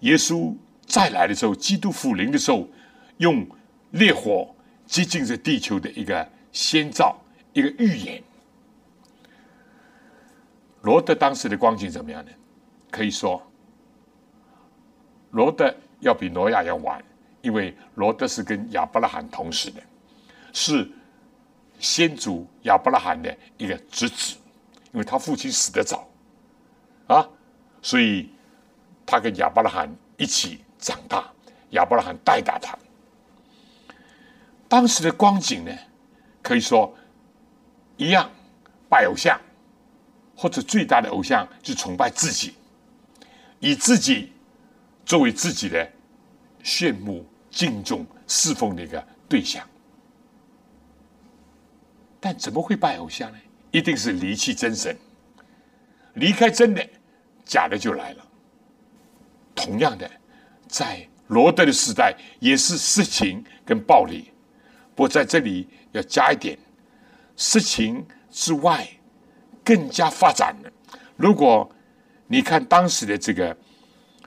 [0.00, 2.68] 耶稣再来的时候，基督复临的时候，
[3.16, 3.46] 用
[3.92, 7.16] 烈火接近这地球的一个先兆，
[7.54, 8.22] 一个预言。
[10.82, 12.30] 罗德当时的光景怎么样呢？
[12.90, 13.42] 可以说，
[15.30, 17.02] 罗德要比挪亚要晚。
[17.40, 19.80] 因为罗德是跟亚伯拉罕同时的，
[20.52, 20.90] 是
[21.78, 24.36] 先祖亚伯拉罕的一个侄子，
[24.92, 26.06] 因为他父亲死得早，
[27.06, 27.26] 啊，
[27.80, 28.28] 所以
[29.06, 31.30] 他跟亚伯拉罕一起长大，
[31.70, 32.76] 亚伯拉罕带大他。
[34.68, 35.70] 当时的光景呢，
[36.42, 36.92] 可以说
[37.96, 38.28] 一样，
[38.88, 39.40] 拜偶像，
[40.38, 42.54] 或者最大的偶像就崇拜自己，
[43.58, 44.32] 以自己
[45.04, 45.90] 作为自己的。
[46.64, 49.66] 羡慕、敬重、侍奉的一个对象，
[52.20, 53.38] 但怎么会拜偶像呢？
[53.70, 54.94] 一定是离弃真神，
[56.14, 56.86] 离开真的，
[57.44, 58.26] 假的就来了。
[59.54, 60.10] 同样的，
[60.66, 64.30] 在罗德的时代，也是色情跟暴力。
[64.94, 66.58] 不过在这里要加一点，
[67.36, 68.86] 色情之外，
[69.68, 70.72] 更加发展了。
[71.16, 71.70] 如果
[72.26, 73.54] 你看当时的这个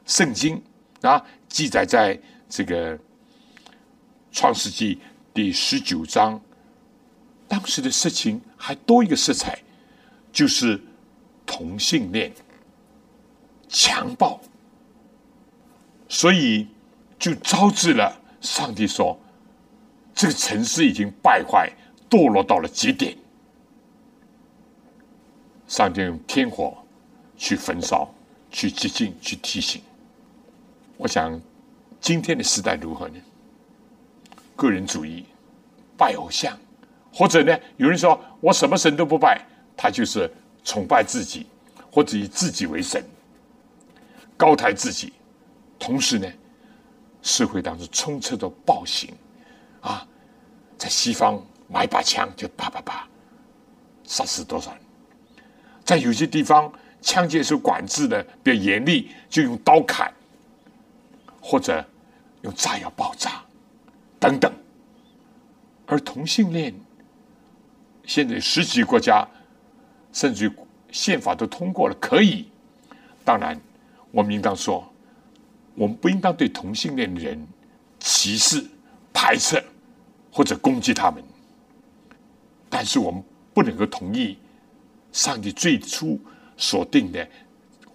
[0.06, 0.62] 圣经
[1.02, 1.26] 啊。
[1.52, 2.98] 记载在这个
[4.32, 5.02] 创世纪
[5.34, 6.40] 第十九章，
[7.46, 9.62] 当时的事情还多一个色彩，
[10.32, 10.82] 就是
[11.46, 12.32] 同性恋、
[13.68, 14.40] 强暴，
[16.08, 16.70] 所以
[17.20, 19.20] 就招致了上帝说，
[20.16, 21.70] 这个城市已经败坏、
[22.10, 23.14] 堕落到了极点，
[25.72, 26.78] 上帝用天火
[27.38, 28.14] 去焚烧、
[28.50, 29.82] 去接近、去提醒。
[30.98, 31.40] 我想，
[32.02, 33.16] 今天的时代如何呢？
[34.54, 35.26] 个人主义、
[35.96, 36.60] 拜偶像，
[37.14, 39.42] 或者呢，有人说我什么神都不拜，
[39.78, 40.30] 他就是
[40.66, 41.48] 崇拜自己，
[41.90, 43.02] 或者以自己为神，
[44.36, 45.14] 高抬自己。
[45.80, 46.30] 同时呢，
[47.22, 49.10] 社会当中充斥着暴行，
[49.80, 50.06] 啊，
[50.78, 53.08] 在西方买把枪就啪啪啪
[54.04, 54.82] 杀死多少人，
[55.92, 60.10] 在有些地方枪械受管制的比较严厉，就用刀砍。
[61.44, 61.84] 或者
[62.44, 63.42] 用炸药爆炸
[64.20, 64.54] 等等，
[65.88, 66.72] 而同性恋
[68.06, 69.28] 现在十几个国家
[70.14, 70.52] 甚至于
[70.92, 72.48] 宪法都通过了，可以。
[73.26, 73.60] 当然，
[74.12, 74.88] 我们应当说，
[75.74, 77.44] 我们不应当对同性恋的人
[78.00, 78.64] 歧视、
[79.12, 79.60] 排斥
[80.32, 81.24] 或者攻击他们。
[82.70, 84.38] 但是，我们不能够同意
[85.12, 86.20] 上帝最初
[86.58, 87.28] 所定的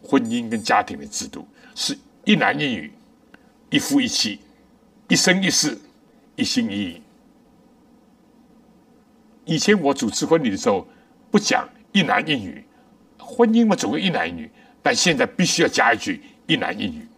[0.03, 2.93] 婚姻跟家庭的制度是一男一女。
[3.69, 4.39] 一夫一妻，
[5.09, 5.77] 一生一世，
[6.37, 7.03] 一心一意。
[9.45, 10.87] 以前我主持婚礼的时候，
[11.33, 12.65] 不讲一男一女，
[13.19, 14.49] 婚姻嘛总归一男一女，
[14.85, 17.09] 但现在必须要加一句一男一女。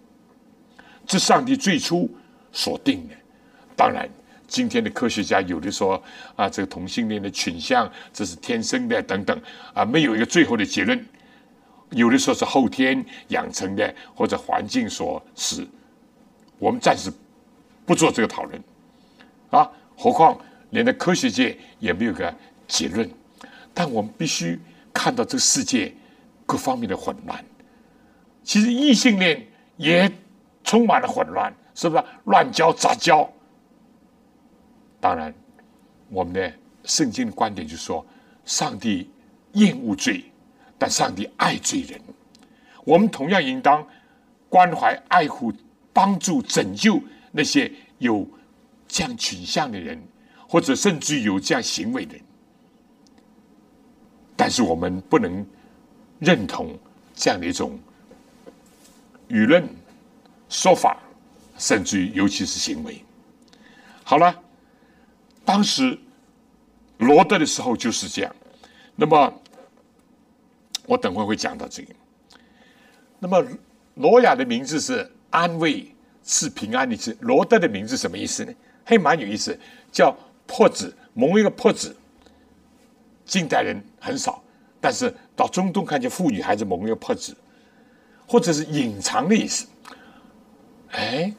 [1.07, 2.09] 这上帝最初
[2.51, 3.15] 所定的。
[3.77, 4.09] 当然，
[4.49, 6.03] 今天的科学家有的说
[6.35, 9.41] 啊，这个同性恋的倾向这是天生的等等
[9.75, 11.07] 啊，没有一个最后的结论。
[11.91, 15.67] 有的说是后天养成的，或者环境所使。
[16.59, 17.13] 我们暂时
[17.87, 18.61] 不做这个讨论
[19.51, 20.39] 啊，何况
[20.71, 22.35] 连的科学界也没有个
[22.67, 23.09] 结论。
[23.73, 24.59] 但我们必须
[24.93, 25.95] 看到这个世界
[26.45, 27.45] 各方面的混乱。
[28.43, 30.11] 其实异性恋也
[30.65, 32.05] 充满了混乱，是不是？
[32.25, 33.31] 乱交杂交。
[35.01, 35.35] 当然，
[36.09, 36.53] 我们的
[36.85, 38.05] 圣经的观点就是说，
[38.45, 39.11] 上帝
[39.53, 40.25] 厌恶罪，
[40.79, 42.01] 但上帝爱罪人。
[42.85, 43.87] 我们同样应当
[44.49, 45.53] 关怀爱护。
[45.91, 48.25] 帮助拯救那些有
[48.87, 50.01] 这样倾向的人，
[50.49, 52.23] 或者甚至有这样行为的人，
[54.37, 55.45] 但是我们不能
[56.21, 56.79] 认同
[57.17, 57.77] 这样的一种
[59.29, 59.69] 舆论
[60.49, 61.03] 说法，
[61.57, 63.03] 甚至于尤其是行为。
[64.05, 64.41] 好了，
[65.49, 65.99] 当时
[66.99, 68.37] 罗德的时候就是这样。
[68.95, 69.33] 那么
[70.85, 71.95] 我等会会讲到这个。
[73.19, 73.43] 那么
[73.95, 75.11] 罗雅的名字是。
[75.31, 75.87] 安慰
[76.25, 78.55] 是平安的字，罗德的名字什么意思呢？
[78.83, 79.55] 还蛮有意思，
[79.93, 81.95] 叫破子，蒙一个破子。
[83.27, 84.43] 近代人很少，
[84.81, 87.37] 但是到中东看见妇女还是蒙一个破子，
[88.27, 89.67] 或者是隐藏的意思。
[90.93, 91.31] 哎，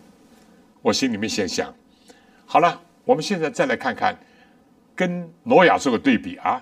[0.84, 1.74] 我心里面先想，
[2.46, 2.80] 好了，
[3.10, 4.16] 我们现在再来看看
[4.96, 6.62] 跟挪亚做个对比啊。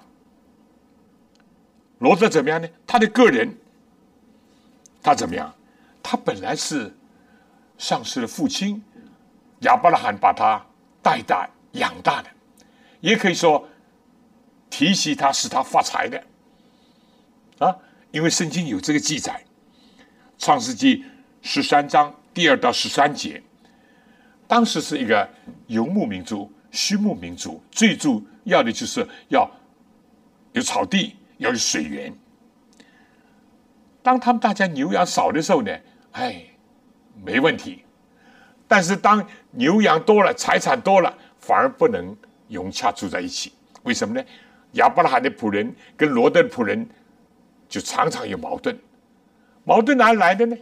[1.99, 2.69] 罗德怎么样呢？
[2.85, 3.53] 他的个人，
[5.03, 5.53] 他怎么样？
[6.01, 6.95] 他本来是
[7.77, 8.81] 丧失了父亲，
[9.63, 10.65] 亚伯拉罕把他
[11.01, 12.29] 带大养大的，
[13.01, 13.67] 也可以说
[14.69, 16.23] 提携他使他发财的
[17.59, 17.75] 啊。
[18.11, 19.43] 因为圣经有这个记载，
[20.37, 20.99] 《创世纪》
[21.41, 23.43] 十三章第二到十三节，
[24.47, 25.27] 当时是一个
[25.67, 29.49] 游牧民族、畜牧民族，最主要的就是要
[30.53, 31.15] 有草地。
[31.39, 32.11] 要有水源。
[34.01, 35.71] 当他们大家牛羊少的时候呢，
[36.13, 36.41] 哎，
[37.23, 37.83] 没问题。
[38.67, 42.17] 但是当牛羊多了，财产多了，反而不能
[42.47, 43.53] 融洽住在一起。
[43.83, 44.25] 为什么呢？
[44.71, 46.89] 亚伯拉罕的仆人跟罗德的仆人
[47.69, 48.75] 就常常有矛盾。
[49.63, 50.57] 矛盾哪来的呢？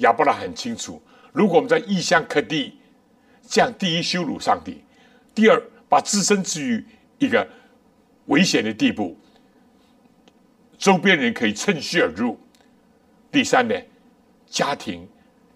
[0.00, 1.00] 亚伯拉很清楚，
[1.32, 2.78] 如果我们在异乡刻地，
[3.48, 4.84] 这样第一羞辱上帝，
[5.34, 6.84] 第二把自身置于
[7.18, 7.46] 一个
[8.26, 9.16] 危险的地步。
[10.78, 12.38] 周边人可以趁虚而入。
[13.30, 13.74] 第三呢，
[14.46, 15.08] 家庭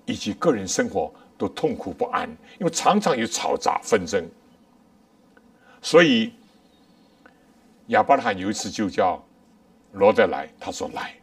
[0.06, 4.26] 以及个人生活都痛苦不安，因为常常有吵杂纷争。
[5.82, 6.32] 所以
[7.88, 9.22] 亚伯拉罕有一次就叫
[9.92, 11.14] 罗德来，他说：“来，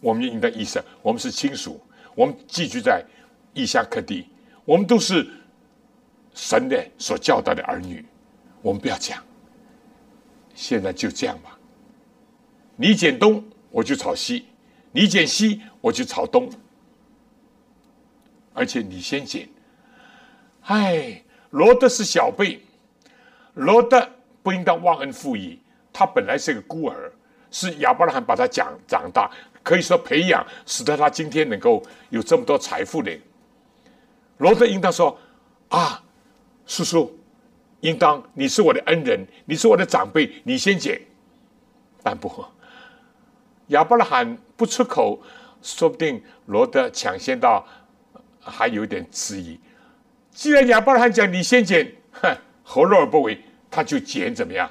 [0.00, 1.80] 我们应该意识，我们是亲属，
[2.14, 3.04] 我们寄居在
[3.54, 4.28] 异乡客地，
[4.64, 5.28] 我们都是
[6.34, 8.04] 神的所教导的儿女，
[8.62, 9.22] 我们不要讲。
[10.54, 11.58] 现在就这样吧。”
[12.74, 14.44] 你剪东，我就炒西；
[14.90, 16.50] 你剪西，我就炒东。
[18.54, 19.48] 而且你先剪。
[20.62, 22.60] 哎，罗德是小辈，
[23.54, 24.08] 罗德
[24.42, 25.60] 不应当忘恩负义。
[25.92, 27.12] 他本来是个孤儿，
[27.50, 29.30] 是亚伯拉罕把他长长大，
[29.62, 33.16] 可以说培养，使得他今天能够有这么多财富的。
[34.42, 35.16] 罗德应当说
[35.70, 36.02] ：“啊，
[36.66, 37.16] 叔叔，
[37.80, 41.00] 应当你是我的恩人，你是我的长辈，你先捡。”
[42.02, 42.44] 但不。
[43.68, 45.22] 亚伯拉罕不出口，
[45.62, 47.64] 说不定罗德抢先到，
[48.40, 49.60] 还有点迟疑。
[50.32, 53.40] 既然亚伯拉罕讲你先捡，哼，何乐而不为？
[53.70, 54.68] 他就捡怎么样？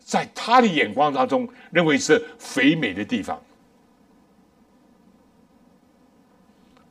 [0.00, 3.40] 在他的眼光当中，认为是肥美的地方，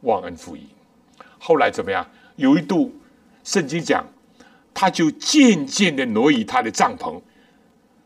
[0.01, 0.69] 忘恩负义。
[1.47, 2.03] 后来怎么样？
[2.37, 2.91] 有一度，
[3.43, 4.03] 圣经讲，
[4.73, 7.21] 他就渐渐的挪移他的帐篷。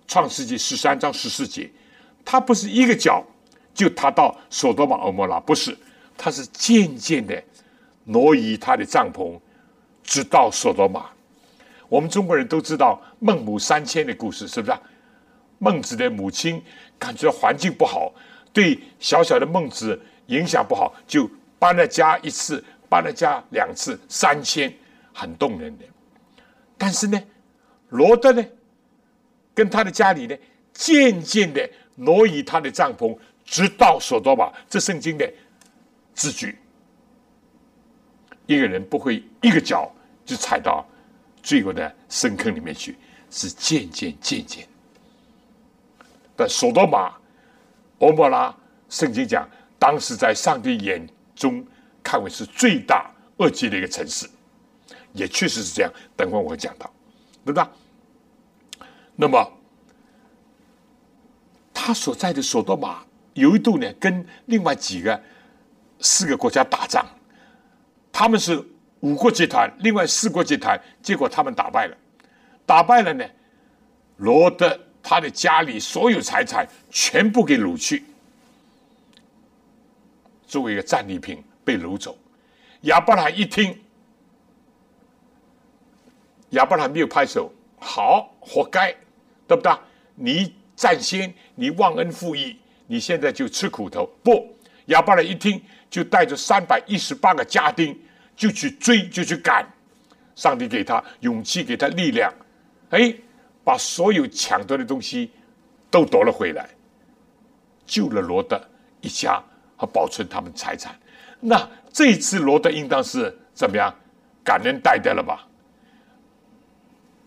[0.10, 1.72] 创世纪十三章十四节。
[2.26, 3.24] 他不是一个脚
[3.74, 5.78] 就踏到索多玛俄摩拉，不是，
[6.18, 7.42] 他是渐渐的
[8.04, 9.40] 挪移他的帐篷，
[10.04, 11.06] 直到索多玛。
[11.88, 14.78] 我们中国人都知道孟母三迁的故事，是不是？
[15.60, 16.62] 孟子的母亲
[17.00, 18.12] 感觉环境不好，
[18.52, 24.74] 对小小的孟子影响不好，就搬了家一次，搬了家两次，三千，
[25.14, 25.86] 很动人的。
[26.78, 27.22] 但是呢，
[27.90, 28.44] 罗德呢，
[29.54, 30.36] 跟他的家里呢，
[30.74, 31.70] 渐渐的。
[32.02, 33.14] 挪移他的帐篷，
[33.44, 34.50] 直到索多玛。
[34.70, 35.30] 这圣经的
[36.14, 36.58] 字句，
[38.46, 39.92] 一个人不会一个脚
[40.26, 40.88] 就踩到
[41.44, 42.98] 罪恶的深坑里面去，
[43.30, 44.66] 是渐渐渐渐。
[46.38, 47.14] 但索多玛、
[47.98, 48.56] 欧莫拉，
[48.88, 49.46] 圣经讲，
[49.78, 51.68] 当时在上帝眼中
[52.04, 54.30] 看为是最大恶极的一个城市，
[55.14, 55.92] 也确实是这样。
[56.16, 56.92] 等会我会讲到，
[57.46, 57.72] 对吧？
[59.16, 59.54] 那么。
[61.82, 63.02] 他所在的索多玛
[63.34, 65.20] 有一度呢，跟另外几个
[66.02, 67.04] 四个国家打仗，
[68.12, 68.62] 他们是
[69.00, 71.98] 五国集团，另外四国集团，结果他们打败了，
[72.66, 73.26] 打败了呢，
[74.18, 78.04] 罗德他的家里所有财产全部给掳去，
[80.46, 82.18] 作为一个战利品被掳走。
[82.82, 83.80] 亚伯拉一听，
[86.50, 88.92] 亚伯拉没有拍手，好，活该，
[89.48, 89.72] 对不对？
[90.16, 90.56] 你。
[90.80, 92.58] 占先，你忘恩负义，
[92.88, 94.06] 你现在就吃苦头。
[94.24, 94.56] 不，
[94.86, 98.02] 亚伯拉一听，就带着三百一十八个家丁，
[98.34, 99.68] 就去追，就去赶。
[100.36, 102.34] 上帝给他勇气，给他力量，
[102.92, 103.14] 哎，
[103.62, 105.32] 把所有抢夺的东西
[105.92, 106.70] 都夺了回来，
[107.86, 108.58] 救了罗德
[109.02, 109.44] 一家
[109.76, 110.98] 和保存他们财产。
[111.40, 113.94] 那这一次罗德应当是怎么样？
[114.44, 115.48] 感恩戴德了吧？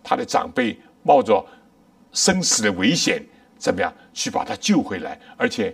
[0.03, 1.45] 他的长辈冒着
[2.13, 3.23] 生死的危险。
[3.59, 5.17] 怎么样去把他救回来？
[5.37, 5.73] 而且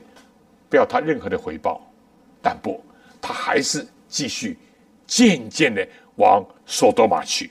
[0.69, 1.81] 不要他任何的回报，
[2.43, 2.85] 但不，
[3.19, 4.59] 他还是继续
[5.07, 7.51] 渐渐的往索多玛去。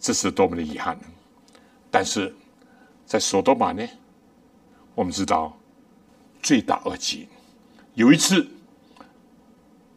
[0.00, 0.98] 这是多么的遗憾！
[1.88, 2.34] 但是
[3.06, 3.88] 在索多玛呢，
[4.92, 5.56] 我们知道
[6.42, 7.28] 罪大恶极。
[7.94, 8.44] 有一次，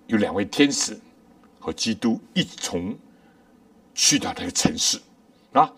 [0.07, 0.99] 有两位天使
[1.59, 2.97] 和基督一同
[3.93, 4.99] 去到那个城市
[5.53, 5.71] 啊，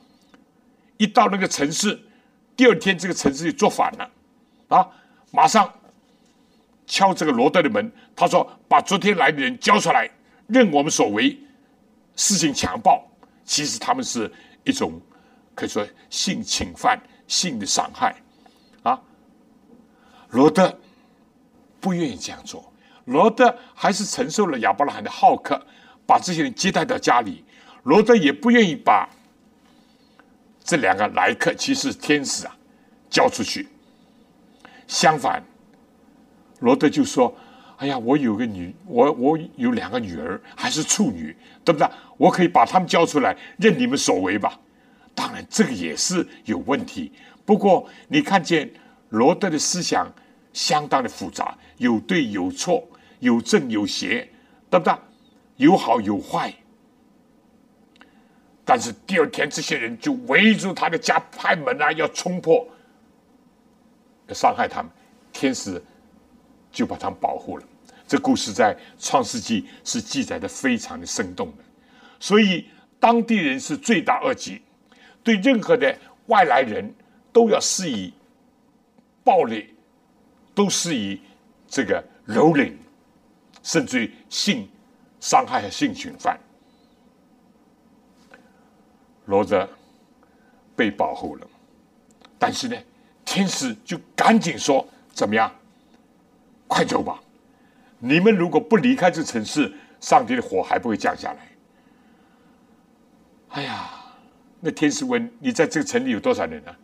[0.98, 2.00] 一到那个城市，
[2.56, 4.12] 第二天这个城市就做反了，
[4.68, 4.88] 啊，
[5.32, 5.72] 马上
[6.86, 10.10] 敲这个罗德的门，他说：“把昨天来的人交出来，
[10.48, 11.38] 任我们所为，
[12.16, 13.06] 事情强暴。
[13.46, 14.32] 其实他们是
[14.64, 15.02] 一种
[15.56, 18.16] 可以说性侵犯、性的伤害，
[18.84, 19.02] 啊，
[20.30, 20.78] 罗德
[21.80, 22.72] 不愿意这样做，
[23.10, 25.60] 罗德还是承受了亚伯拉罕的好客，
[26.06, 27.44] 把这些人接待到家里。
[27.84, 29.10] 罗德也不愿意把。”
[30.64, 32.56] 这两个来客其实天使啊，
[33.10, 33.68] 交出去。
[34.88, 35.44] 相反，
[36.60, 37.36] 罗德就说
[37.78, 41.36] ：“哎呀，我有个女，我我有两个女儿，还是处女，
[41.66, 41.90] 对不对？
[42.18, 44.60] 我可以把他们交出来，任你们所为吧。”
[45.16, 47.12] 当然，这个也是有问题。
[47.44, 48.70] 不过，你看见
[49.10, 50.08] 罗德的思想
[50.54, 52.88] 相当的复杂，有对有错，
[53.20, 54.30] 有正有邪，
[54.70, 54.94] 对不对？
[55.58, 56.54] 有好有坏。
[58.64, 62.68] 但是第二天，这些人就围住他的家，拍门啊，要冲破，
[64.28, 64.92] 要伤害他们。
[65.34, 65.82] 天使
[66.72, 67.64] 就把他们保护了。
[68.08, 71.64] 这故事在创世纪是记载的非常的生动的。
[72.20, 72.68] 所以
[73.00, 74.62] 当地人是罪大恶极，
[75.24, 75.98] 对任何的
[76.28, 76.94] 外来人
[77.32, 78.14] 都要施以
[79.24, 79.74] 暴力，
[80.54, 81.22] 都施以
[81.68, 82.74] 这个蹂躏，
[83.70, 84.68] 甚至于性
[85.20, 86.40] 伤害和性侵犯。
[89.26, 89.70] 罗德
[90.76, 91.48] 被保护了，
[92.40, 92.76] 但是呢，
[93.24, 95.54] 天使就赶紧说：“怎么样？
[96.68, 97.22] 快走吧！
[98.00, 101.48] 你们如果不离开这城市，上帝的火还不会降下来。”
[103.50, 103.92] 哎呀，
[104.60, 106.76] 那天使问：“你在这个城里有多少人呢？”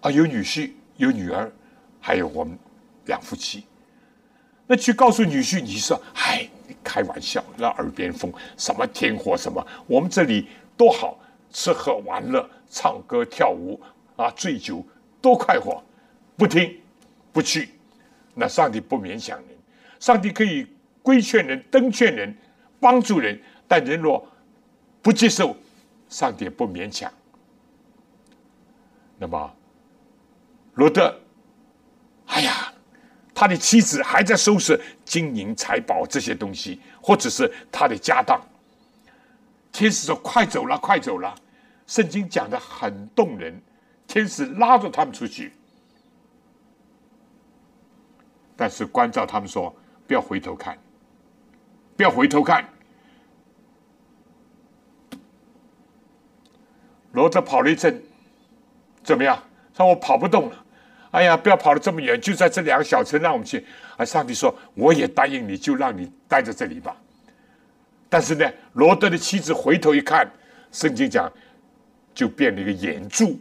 [0.00, 1.52] 啊，有女婿，有女儿，
[2.00, 2.58] 还有我们
[3.04, 3.66] 两夫妻。
[4.76, 6.48] 去告诉女婿，你说：“嗨，
[6.82, 9.66] 开玩笑，那耳边风，什么天火什么？
[9.86, 11.18] 我们这里多好。”
[11.56, 13.80] 吃喝玩乐、唱歌跳舞
[14.16, 14.84] 啊，醉酒
[15.22, 15.80] 多快活，
[16.36, 16.76] 不听
[17.32, 17.68] 不去，
[18.34, 19.56] 那上帝不勉强人，
[20.00, 20.66] 上帝可以
[21.00, 22.36] 规劝人、登劝人、
[22.80, 24.28] 帮助人，但人若
[25.00, 25.56] 不接受，
[26.08, 27.08] 上帝不勉强。
[29.16, 29.54] 那么
[30.74, 31.16] 罗德，
[32.26, 32.73] 哎呀，
[33.44, 38.40] 他的妻子还在收拾金银财宝这些东西，或者是他的家当。
[39.70, 41.34] 天使说：“快走了，快走了。”
[41.86, 43.60] 圣经讲的很动人，
[44.06, 45.52] 天使拉着他们出去，
[48.56, 49.76] 但是关照他们说
[50.08, 50.78] ：“不要回头看，
[51.98, 52.66] 不要回头看。”
[57.12, 58.02] 罗德跑了一阵，
[59.02, 59.38] 怎么样？
[59.76, 60.63] 说我跑不动了。
[61.14, 63.64] 哎呀，不要跑了这么远，就在这两个小城让我们去。
[63.96, 66.96] 啊上帝说：“我也答应你，就让你待在这里吧。”
[68.10, 70.28] 但是呢，罗德的妻子回头一看，
[70.72, 71.30] 圣经讲。
[72.14, 73.36] 就变了一个眼柱，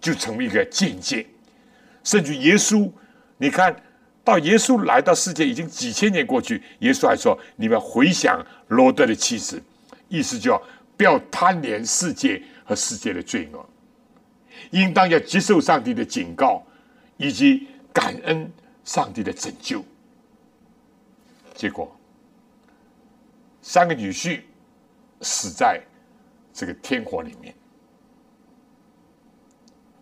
[0.00, 1.26] 就成为一个境界，
[2.04, 2.88] 甚至耶稣，
[3.38, 3.74] 你看
[4.22, 9.60] 到耶稣来到世界已经几千年过去，耶稣还说：“你们回想罗德的妻子，
[10.06, 10.62] 意思叫
[10.96, 13.68] 不要贪恋世界和世界的罪恶，
[14.70, 16.62] 应当要接受上帝的警告，
[17.16, 18.50] 以及感恩
[18.84, 19.84] 上帝的拯救。”
[21.54, 21.94] 结果，
[23.62, 24.40] 三个女婿
[25.20, 25.80] 死在。
[26.52, 27.54] 这个天火里面，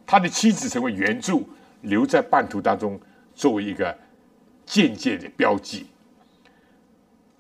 [0.07, 1.43] 他的妻子成为原著，
[1.83, 2.99] 留在半途当中，
[3.35, 3.97] 作为一个
[4.65, 5.87] 间接的标记。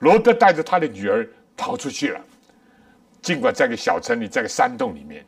[0.00, 2.20] 罗德带着他的女儿逃出去了，
[3.22, 5.26] 尽管在个小城里，在个山洞里面，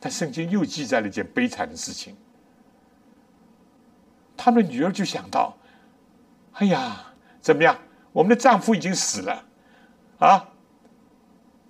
[0.00, 2.16] 但圣经又记载了一件悲惨的事情。
[4.36, 5.56] 他们的女儿就想到
[6.54, 7.76] ：“哎呀，怎么样？
[8.12, 9.44] 我们的丈夫已经死了，
[10.18, 10.48] 啊，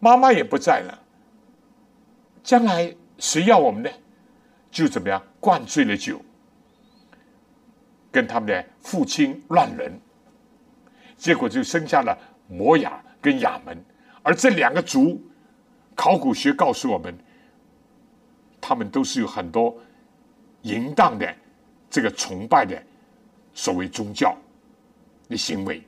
[0.01, 1.03] 妈妈也不在了。”
[2.45, 3.91] 将来谁要我们呢？
[4.71, 6.21] 就怎么样灌醉了酒，
[8.13, 9.99] 跟他们的父亲乱伦，
[11.17, 12.17] 结果就生下了
[12.49, 13.83] 摩雅跟亚门。
[14.23, 15.21] 而这两个族，
[15.95, 17.17] 考古学告诉我们，
[18.69, 19.75] 他们都是有很多
[20.61, 21.35] 淫荡的
[21.89, 22.79] 这个崇拜的
[23.55, 24.37] 所谓宗教
[25.31, 25.83] 的行为。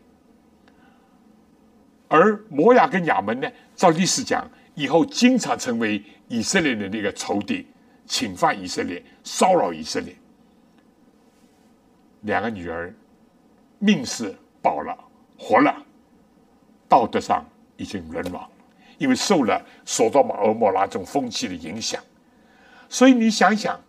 [2.09, 4.51] 而摩亚跟亚门呢，照历史讲。
[4.77, 7.67] 以后经常成为以色列的那个仇敌，
[8.07, 10.17] 侵犯以色列，骚扰以色列。
[12.23, 12.95] 两个女儿
[13.79, 14.97] 命是保了，
[15.37, 15.75] 活了，
[16.89, 17.45] 道德上
[17.77, 18.49] 已经沦亡，
[18.97, 22.03] 因为受了索多玛、俄摩拉这种风气的影响。
[22.91, 23.81] 所以你想想，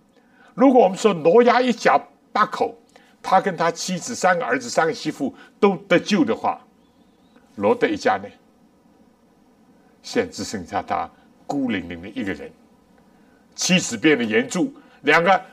[0.53, 1.99] 如果我们说挪亚一家
[2.31, 2.77] 八口，
[3.21, 6.65] 他跟他妻子三个儿子、三个媳妇都得救的话，
[7.55, 8.29] 罗德一家呢？
[10.03, 11.09] 现在只剩下他
[11.47, 12.51] 孤零零的一个人，
[13.55, 14.71] 妻子变得严重，
[15.01, 15.43] 两个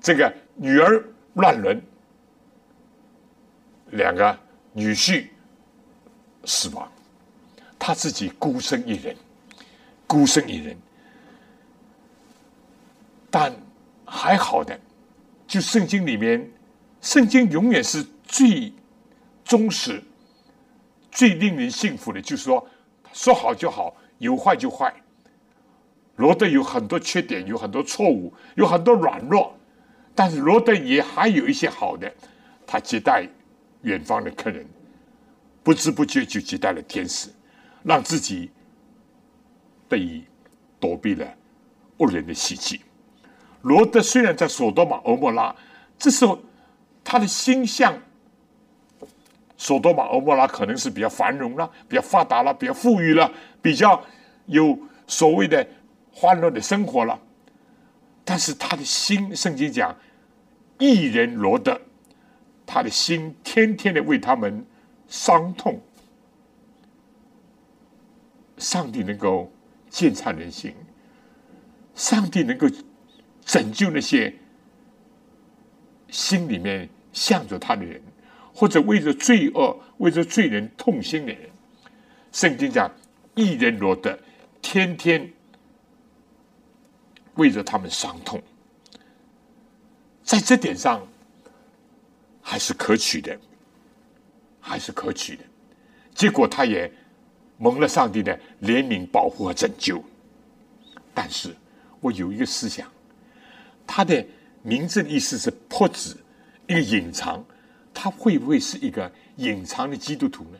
[0.00, 1.04] 这个女儿
[1.34, 1.80] 乱伦，
[3.90, 4.38] 两个
[4.72, 5.26] 女婿
[6.44, 6.90] 死亡，
[7.78, 9.14] 他自己孤身一人，
[10.06, 10.74] 孤身一人。
[13.30, 13.54] 但
[14.04, 14.78] 还好的，
[15.46, 16.50] 就圣经里面，
[17.00, 18.72] 圣经永远是最
[19.44, 20.02] 忠实、
[21.10, 22.20] 最令人信服的。
[22.20, 22.66] 就是说，
[23.12, 24.94] 说好就好，有坏就坏。
[26.16, 29.54] 罗德有很多缺点，有很多错误，有很多软弱，
[30.14, 32.12] 但是罗德也还有一些好的。
[32.66, 33.26] 他接待
[33.82, 34.66] 远方的客人，
[35.62, 37.30] 不知不觉就接待了天使，
[37.82, 38.50] 让自己
[39.88, 40.24] 得以
[40.80, 41.26] 躲避了
[41.98, 42.80] 恶人的袭击。
[43.62, 45.54] 罗德虽然在索多玛、俄莫拉，
[45.98, 46.38] 这时候
[47.02, 48.00] 他的心向
[49.56, 53.30] 索多玛、俄莫拉可能是比较繁荣了、比较发达了、比较富裕了、
[53.60, 54.00] 比较
[54.46, 55.66] 有所谓的
[56.12, 57.18] 欢乐的生活了。
[58.24, 59.94] 但是他的心，圣经讲，
[60.78, 61.80] 一人罗德，
[62.64, 64.64] 他的心天天的为他们
[65.08, 65.80] 伤痛。
[68.56, 69.50] 上帝能够
[69.90, 70.74] 鉴察人心，
[71.94, 72.66] 上帝能够。
[73.48, 74.32] 拯救那些
[76.10, 77.98] 心里面向着他的人，
[78.54, 81.48] 或者为着罪恶、为着罪人痛心的人。
[82.30, 82.94] 圣经讲，
[83.34, 84.16] 一人罗德
[84.60, 85.32] 天天
[87.36, 88.42] 为着他们伤痛，
[90.22, 91.00] 在这点上
[92.42, 93.40] 还是可取的，
[94.60, 95.42] 还是可取的。
[96.14, 96.92] 结果他也
[97.56, 100.04] 蒙了上帝的怜悯、保护和拯救。
[101.14, 101.56] 但是
[102.00, 102.86] 我有一个思想。
[103.88, 104.24] 他的
[104.62, 106.14] 名字的意思是破纸，
[106.66, 107.42] 一个隐藏，
[107.94, 110.58] 他会不会是一个隐藏的基督徒呢？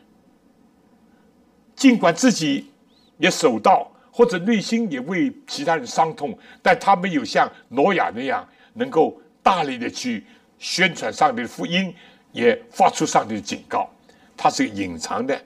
[1.75, 2.71] 尽管自己
[3.19, 10.25] 也守道，或者内心也为其他人伤痛，但他没有像挪亚那样能够大力的去
[10.57, 11.93] 宣传上帝的福音，
[12.31, 13.87] 也发出上帝的警告。
[14.35, 15.39] 他是个隐藏的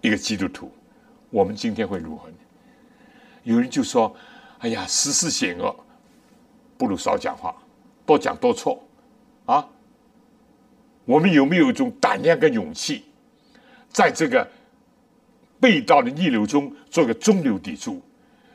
[0.00, 0.72] 一个基督徒。
[1.30, 2.36] 我们今天会如何呢？
[3.42, 4.14] 有人就说
[4.60, 5.74] ：“哎呀，时事险恶。”
[6.76, 7.54] 不如少讲话，
[8.04, 8.82] 多讲多错，
[9.46, 9.68] 啊！
[11.04, 13.04] 我们有没有一种胆量跟勇气，
[13.90, 14.48] 在这个
[15.60, 18.02] 被盗的逆流中做一个中流砥柱？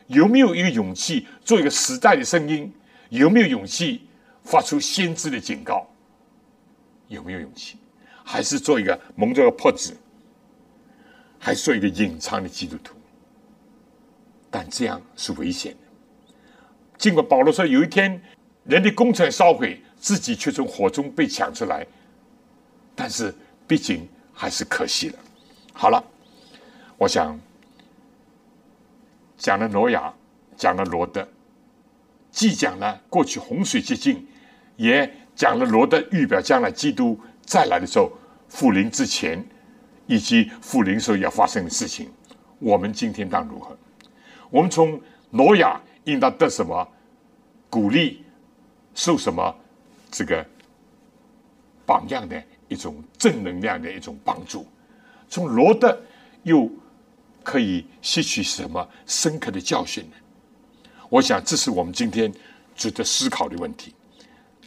[0.07, 2.73] 有没有一个勇气做一个时代的声音？
[3.09, 4.07] 有没有勇气
[4.43, 5.87] 发出先知的警告？
[7.07, 7.77] 有没有勇气？
[8.23, 9.95] 还是做一个蒙着个破纸，
[11.39, 12.95] 还是做一个隐藏的基督徒？
[14.51, 15.88] 但这样是危险的。
[16.99, 18.21] 尽管保罗说有一天
[18.65, 21.87] 人的工程烧毁，自己却从火中被抢出来，
[22.93, 23.33] 但是
[23.65, 25.15] 毕竟还是可惜了。
[25.71, 26.03] 好了，
[26.97, 27.39] 我想
[29.37, 30.13] 讲了挪亚，
[30.57, 31.25] 讲了罗德，
[32.31, 34.27] 既讲了过去洪水接近，
[34.75, 38.11] 也讲了罗德预表将来基督再来的时候
[38.49, 39.41] 复临之前，
[40.05, 42.11] 以及复临时候要发生的事情。
[42.59, 43.77] 我们今天当如何？
[44.49, 45.81] 我们从挪亚。
[46.09, 46.87] 应当得什么
[47.69, 48.23] 鼓励，
[48.95, 49.55] 受什么
[50.11, 50.45] 这个
[51.85, 54.65] 榜样的一种正能量的一种帮助？
[55.29, 55.97] 从罗德
[56.43, 56.69] 又
[57.43, 60.15] 可以吸取什么深刻的教训呢？
[61.09, 62.33] 我想这是我们今天
[62.75, 63.93] 值得思考的问题。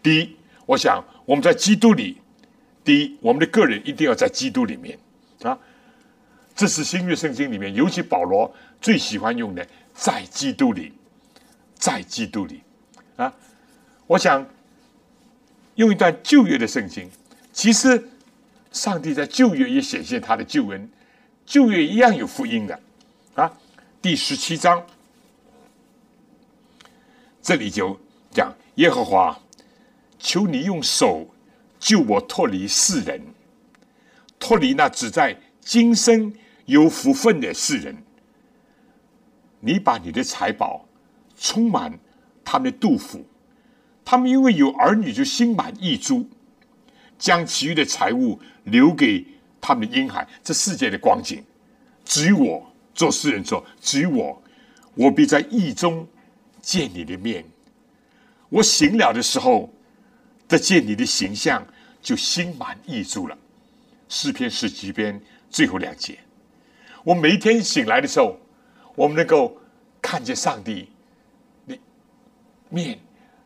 [0.02, 0.36] 第一，
[0.66, 2.20] 我想我们在基督里，
[2.84, 4.98] 第一，我们的个人一定要在基督里面
[5.42, 5.58] 啊。
[6.54, 10.92] 这是新约圣经里面，尤其保罗最喜欢用的，在基督里。
[11.82, 12.62] 在基督里，
[13.16, 13.34] 啊，
[14.06, 14.46] 我想
[15.74, 17.10] 用一段旧约的圣经。
[17.52, 18.08] 其实，
[18.70, 20.88] 上帝在旧约也显现他的救恩，
[21.44, 22.80] 旧约一样有福音的，
[23.34, 23.52] 啊，
[24.00, 24.86] 第十七章
[27.42, 27.98] 这里就
[28.30, 29.36] 讲耶和华，
[30.20, 31.26] 求你用手
[31.80, 33.20] 救我脱离世人，
[34.38, 36.32] 脱离那只在今生
[36.66, 37.96] 有福分的世人。
[39.58, 40.86] 你把你的财宝。
[41.42, 41.98] 充满
[42.44, 43.26] 他们的杜甫，
[44.04, 46.24] 他们因为有儿女就心满意足，
[47.18, 49.26] 将其余的财物留给
[49.60, 50.24] 他们的婴孩。
[50.44, 51.42] 这世界的光景，
[52.04, 54.40] 只有我做诗人做，只有我，
[54.94, 56.06] 我必在意中
[56.60, 57.44] 见你的面。
[58.48, 59.68] 我醒了的时候，
[60.46, 61.66] 得见你的形象，
[62.00, 63.36] 就心满意足了。
[64.08, 65.20] 诗篇十几篇
[65.50, 66.20] 最后两节，
[67.02, 68.38] 我每一天醒来的时候，
[68.94, 69.60] 我们能够
[70.00, 70.91] 看见上帝。
[72.72, 72.98] 面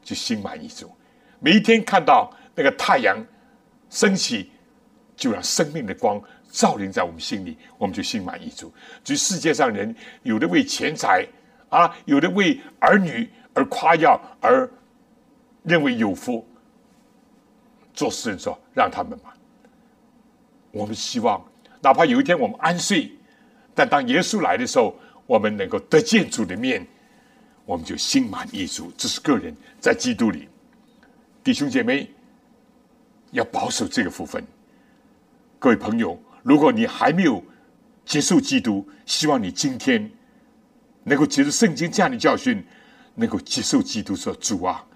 [0.03, 0.91] 就心满意足，
[1.41, 3.18] 每一天看到那个太阳
[3.91, 4.51] 升起，
[5.16, 8.72] 就让生命的光照临在我们心里，我们就心满意足。
[9.03, 11.27] 就世界上人有的为钱财
[11.68, 14.70] 啊，有的为儿女而夸耀，而
[15.64, 16.47] 认为有福。
[17.93, 19.35] 做事人说：“让他们吧。”
[20.70, 21.43] 我们希望，
[21.81, 23.11] 哪怕有一天我们安睡，
[23.74, 24.95] 但当耶稣来的时候，
[25.27, 26.87] 我们能够得见主的面，
[27.66, 28.90] 我们就心满意足。
[28.96, 30.48] 这是个人在基督里，
[31.44, 32.10] 弟兄姐妹
[33.32, 34.42] 要保守这个福分。
[35.58, 37.44] 各位朋友，如果你还没有
[38.04, 40.10] 接受基督，希望你今天
[41.02, 42.64] 能够接受圣经这样的教训，
[43.16, 44.86] 能够接受基督说：“主啊，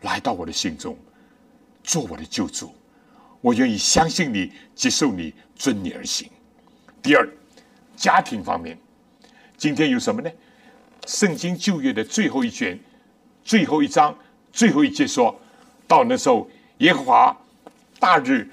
[0.00, 0.98] 来到我的心中，
[1.82, 2.74] 做我的救主。”
[3.40, 6.30] 我愿意相信你，接受你，遵你而行。
[7.02, 7.28] 第二，
[7.94, 8.78] 家庭方面，
[9.58, 10.30] 今天有什么呢？
[11.06, 12.78] 圣经旧约的最后一卷，
[13.44, 14.16] 最后一章，
[14.52, 15.38] 最后一节说，
[15.86, 16.48] 到那时候，
[16.78, 17.36] 耶和华
[17.98, 18.48] 大日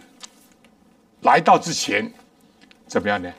[1.21, 2.11] 来到之前，
[2.87, 3.31] 怎么样呢？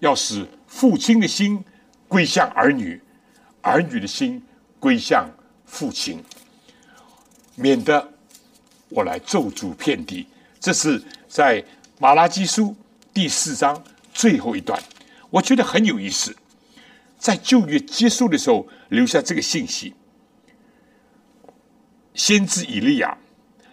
[0.00, 1.62] 要使父亲的心
[2.08, 3.00] 归向儿女，
[3.60, 4.42] 儿女的心
[4.80, 5.28] 归向
[5.64, 6.22] 父亲，
[7.54, 8.12] 免得
[8.88, 10.26] 我来咒诅遍地。
[10.58, 11.62] 这是在
[11.98, 12.74] 马拉基书
[13.12, 14.82] 第四章最后一段，
[15.30, 16.34] 我觉得很有意思。
[17.22, 19.94] 在旧约结束的时候，留下这个信息：
[22.14, 23.16] 先知以利亚，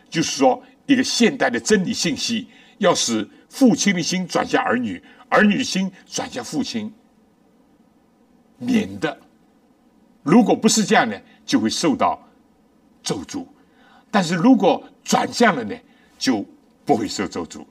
[0.07, 2.47] 就是说一个现代的真理信息，
[2.77, 6.93] 要使父亲的心转向儿女，儿女的心转向父亲，
[8.59, 9.19] 免得
[10.21, 12.21] 如果不是这样呢，就会受到
[13.01, 13.43] 咒诅；
[14.11, 15.75] 但是如果转向了呢，
[16.19, 16.45] 就
[16.85, 17.65] 不会受咒诅，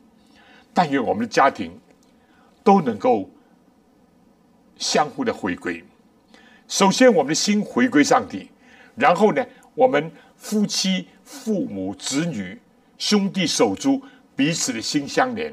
[0.74, 1.78] 但愿我们的家庭
[2.64, 3.30] 都能够
[4.78, 5.84] 相互的回归。
[6.66, 8.48] 首先，我们的心回归上帝；
[8.94, 12.58] 然后呢，我们夫妻、父母、子女、
[12.96, 14.02] 兄弟、手足
[14.36, 15.52] 彼此的心相连，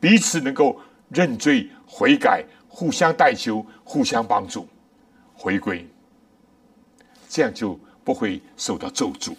[0.00, 4.66] 彼此能够认罪悔改，互相代求，互相帮助，
[5.34, 5.86] 回归，
[7.28, 9.34] 这样就不会受到咒诅。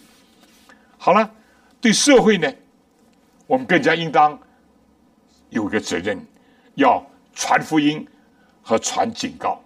[0.96, 1.30] 好了，
[1.80, 2.52] 对社会呢？
[3.46, 4.38] 我们更加应当
[5.48, 6.18] 有一个责任，
[6.74, 7.02] 要
[7.34, 8.06] 传福音
[8.68, 9.58] 和传警告。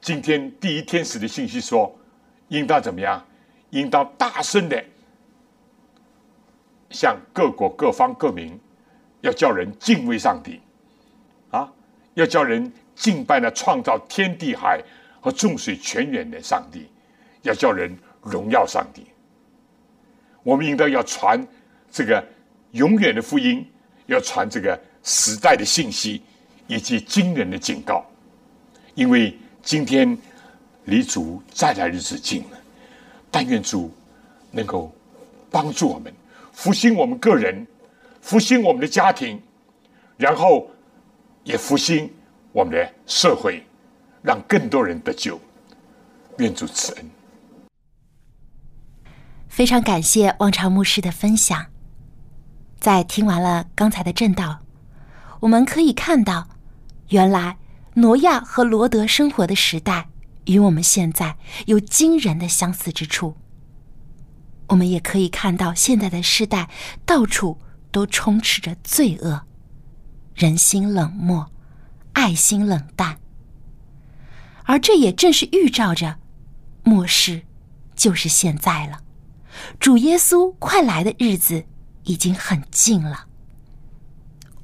[0.00, 1.94] 今天第一天使的信息说，
[2.48, 3.22] 应当怎么样？
[3.68, 4.82] 应当大声的
[6.88, 8.58] 向各国各方各民，
[9.20, 10.62] 要叫人敬畏上帝，
[11.50, 11.70] 啊，
[12.14, 14.82] 要叫人敬拜那创造天地海
[15.20, 16.88] 和众水泉源的上帝，
[17.42, 19.06] 要叫人荣耀上帝。
[20.42, 21.46] 我们应当要传
[21.90, 22.24] 这个。
[22.72, 23.66] 永远的福音
[24.08, 26.22] 要传这个时代的信息，
[26.68, 28.04] 以及惊人的警告，
[28.94, 30.16] 因为今天
[30.84, 32.58] 离主再来日子近了。
[33.30, 33.92] 但愿主
[34.52, 34.90] 能够
[35.50, 36.12] 帮助我们
[36.52, 37.66] 复兴我们个人，
[38.20, 39.40] 复兴我们的家庭，
[40.16, 40.70] 然后
[41.44, 42.10] 也复兴
[42.52, 43.62] 我们的社会，
[44.22, 45.40] 让更多人得救。
[46.38, 47.10] 愿主慈恩。
[49.48, 51.66] 非常感谢望潮牧师的分享。
[52.78, 54.60] 在听完了刚才的正道，
[55.40, 56.48] 我们可以看到，
[57.08, 57.56] 原来
[57.94, 60.08] 挪亚和罗德生活的时代
[60.44, 61.36] 与我们现在
[61.66, 63.36] 有惊人的相似之处。
[64.68, 66.68] 我们也可以看到，现在的时代
[67.06, 67.58] 到处
[67.90, 69.46] 都充斥着罪恶，
[70.34, 71.50] 人心冷漠，
[72.12, 73.18] 爱心冷淡，
[74.64, 76.16] 而这也正是预兆着
[76.82, 77.42] 末世
[77.94, 79.00] 就是现在了，
[79.80, 81.64] 主耶稣快来的日子。
[82.04, 83.26] 已经很近了，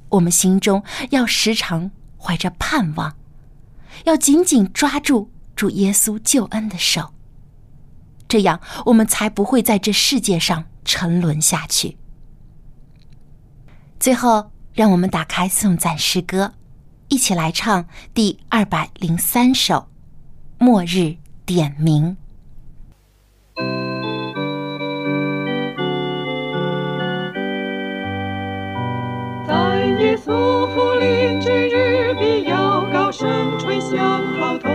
[0.09, 1.91] 我们心中要时常
[2.25, 3.15] 怀着盼望，
[4.05, 7.13] 要紧紧抓住主耶稣救恩的手，
[8.27, 11.97] 这样我们才不会在这世界上沉沦下去。
[13.99, 16.55] 最后，让我们打开颂赞诗歌，
[17.09, 19.75] 一起来唱第二百零三首
[20.57, 22.17] 《末日点名》。
[29.47, 31.64] 在耶稣福临之，
[33.17, 33.97] 声吹响
[34.37, 34.69] 号筒。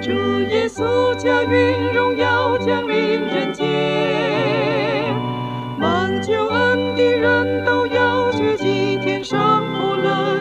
[0.00, 0.12] 主
[0.48, 5.12] 耶稣驾云荣耀降临人间，
[5.80, 10.38] 蒙救恩的人都要聚集天上福乐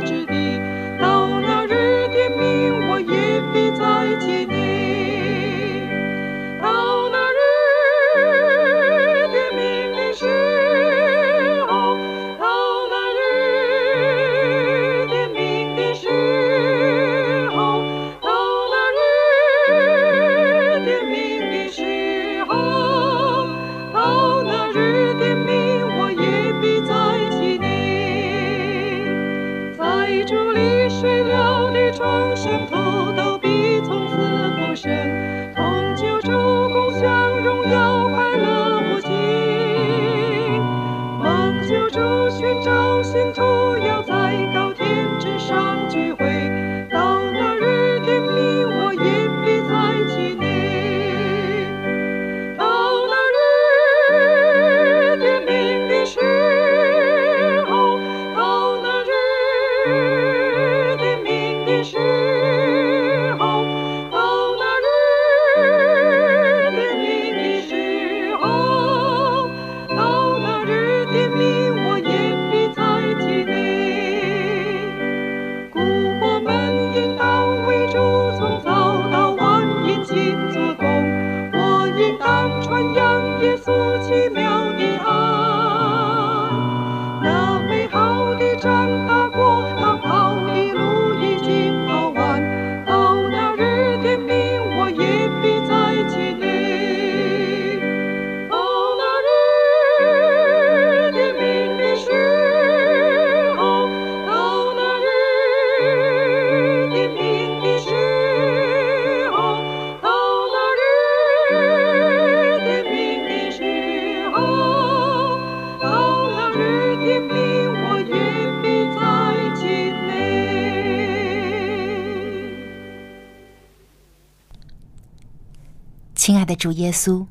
[126.62, 127.26] 主耶稣，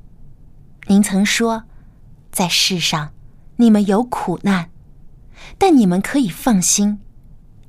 [0.88, 1.62] 您曾说，
[2.32, 3.12] 在世上
[3.58, 4.72] 你们有苦难，
[5.56, 6.98] 但你们可以放心，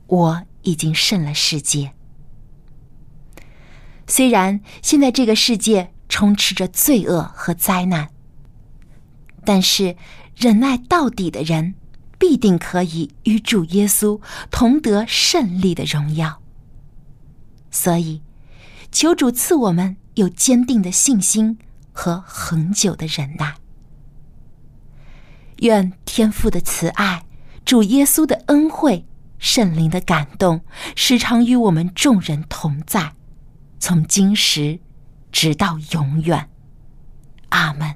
[0.07, 1.93] 我已经胜了世界。
[4.07, 8.09] 虽然现在这个世界充斥着罪恶和灾难，
[9.45, 9.95] 但是
[10.35, 11.75] 忍耐到底的人，
[12.17, 16.41] 必定可以与主耶稣同得胜利的荣耀。
[17.69, 18.23] 所以，
[18.91, 21.57] 求主赐我们有坚定的信心
[21.91, 23.55] 和恒久的忍耐。
[25.57, 27.25] 愿天父的慈爱、
[27.63, 29.05] 主耶稣的恩惠、
[29.37, 30.61] 圣灵的感动，
[30.95, 33.13] 时常与我们众人同在，
[33.79, 34.79] 从今时
[35.31, 36.49] 直到永远。
[37.49, 37.95] 阿门。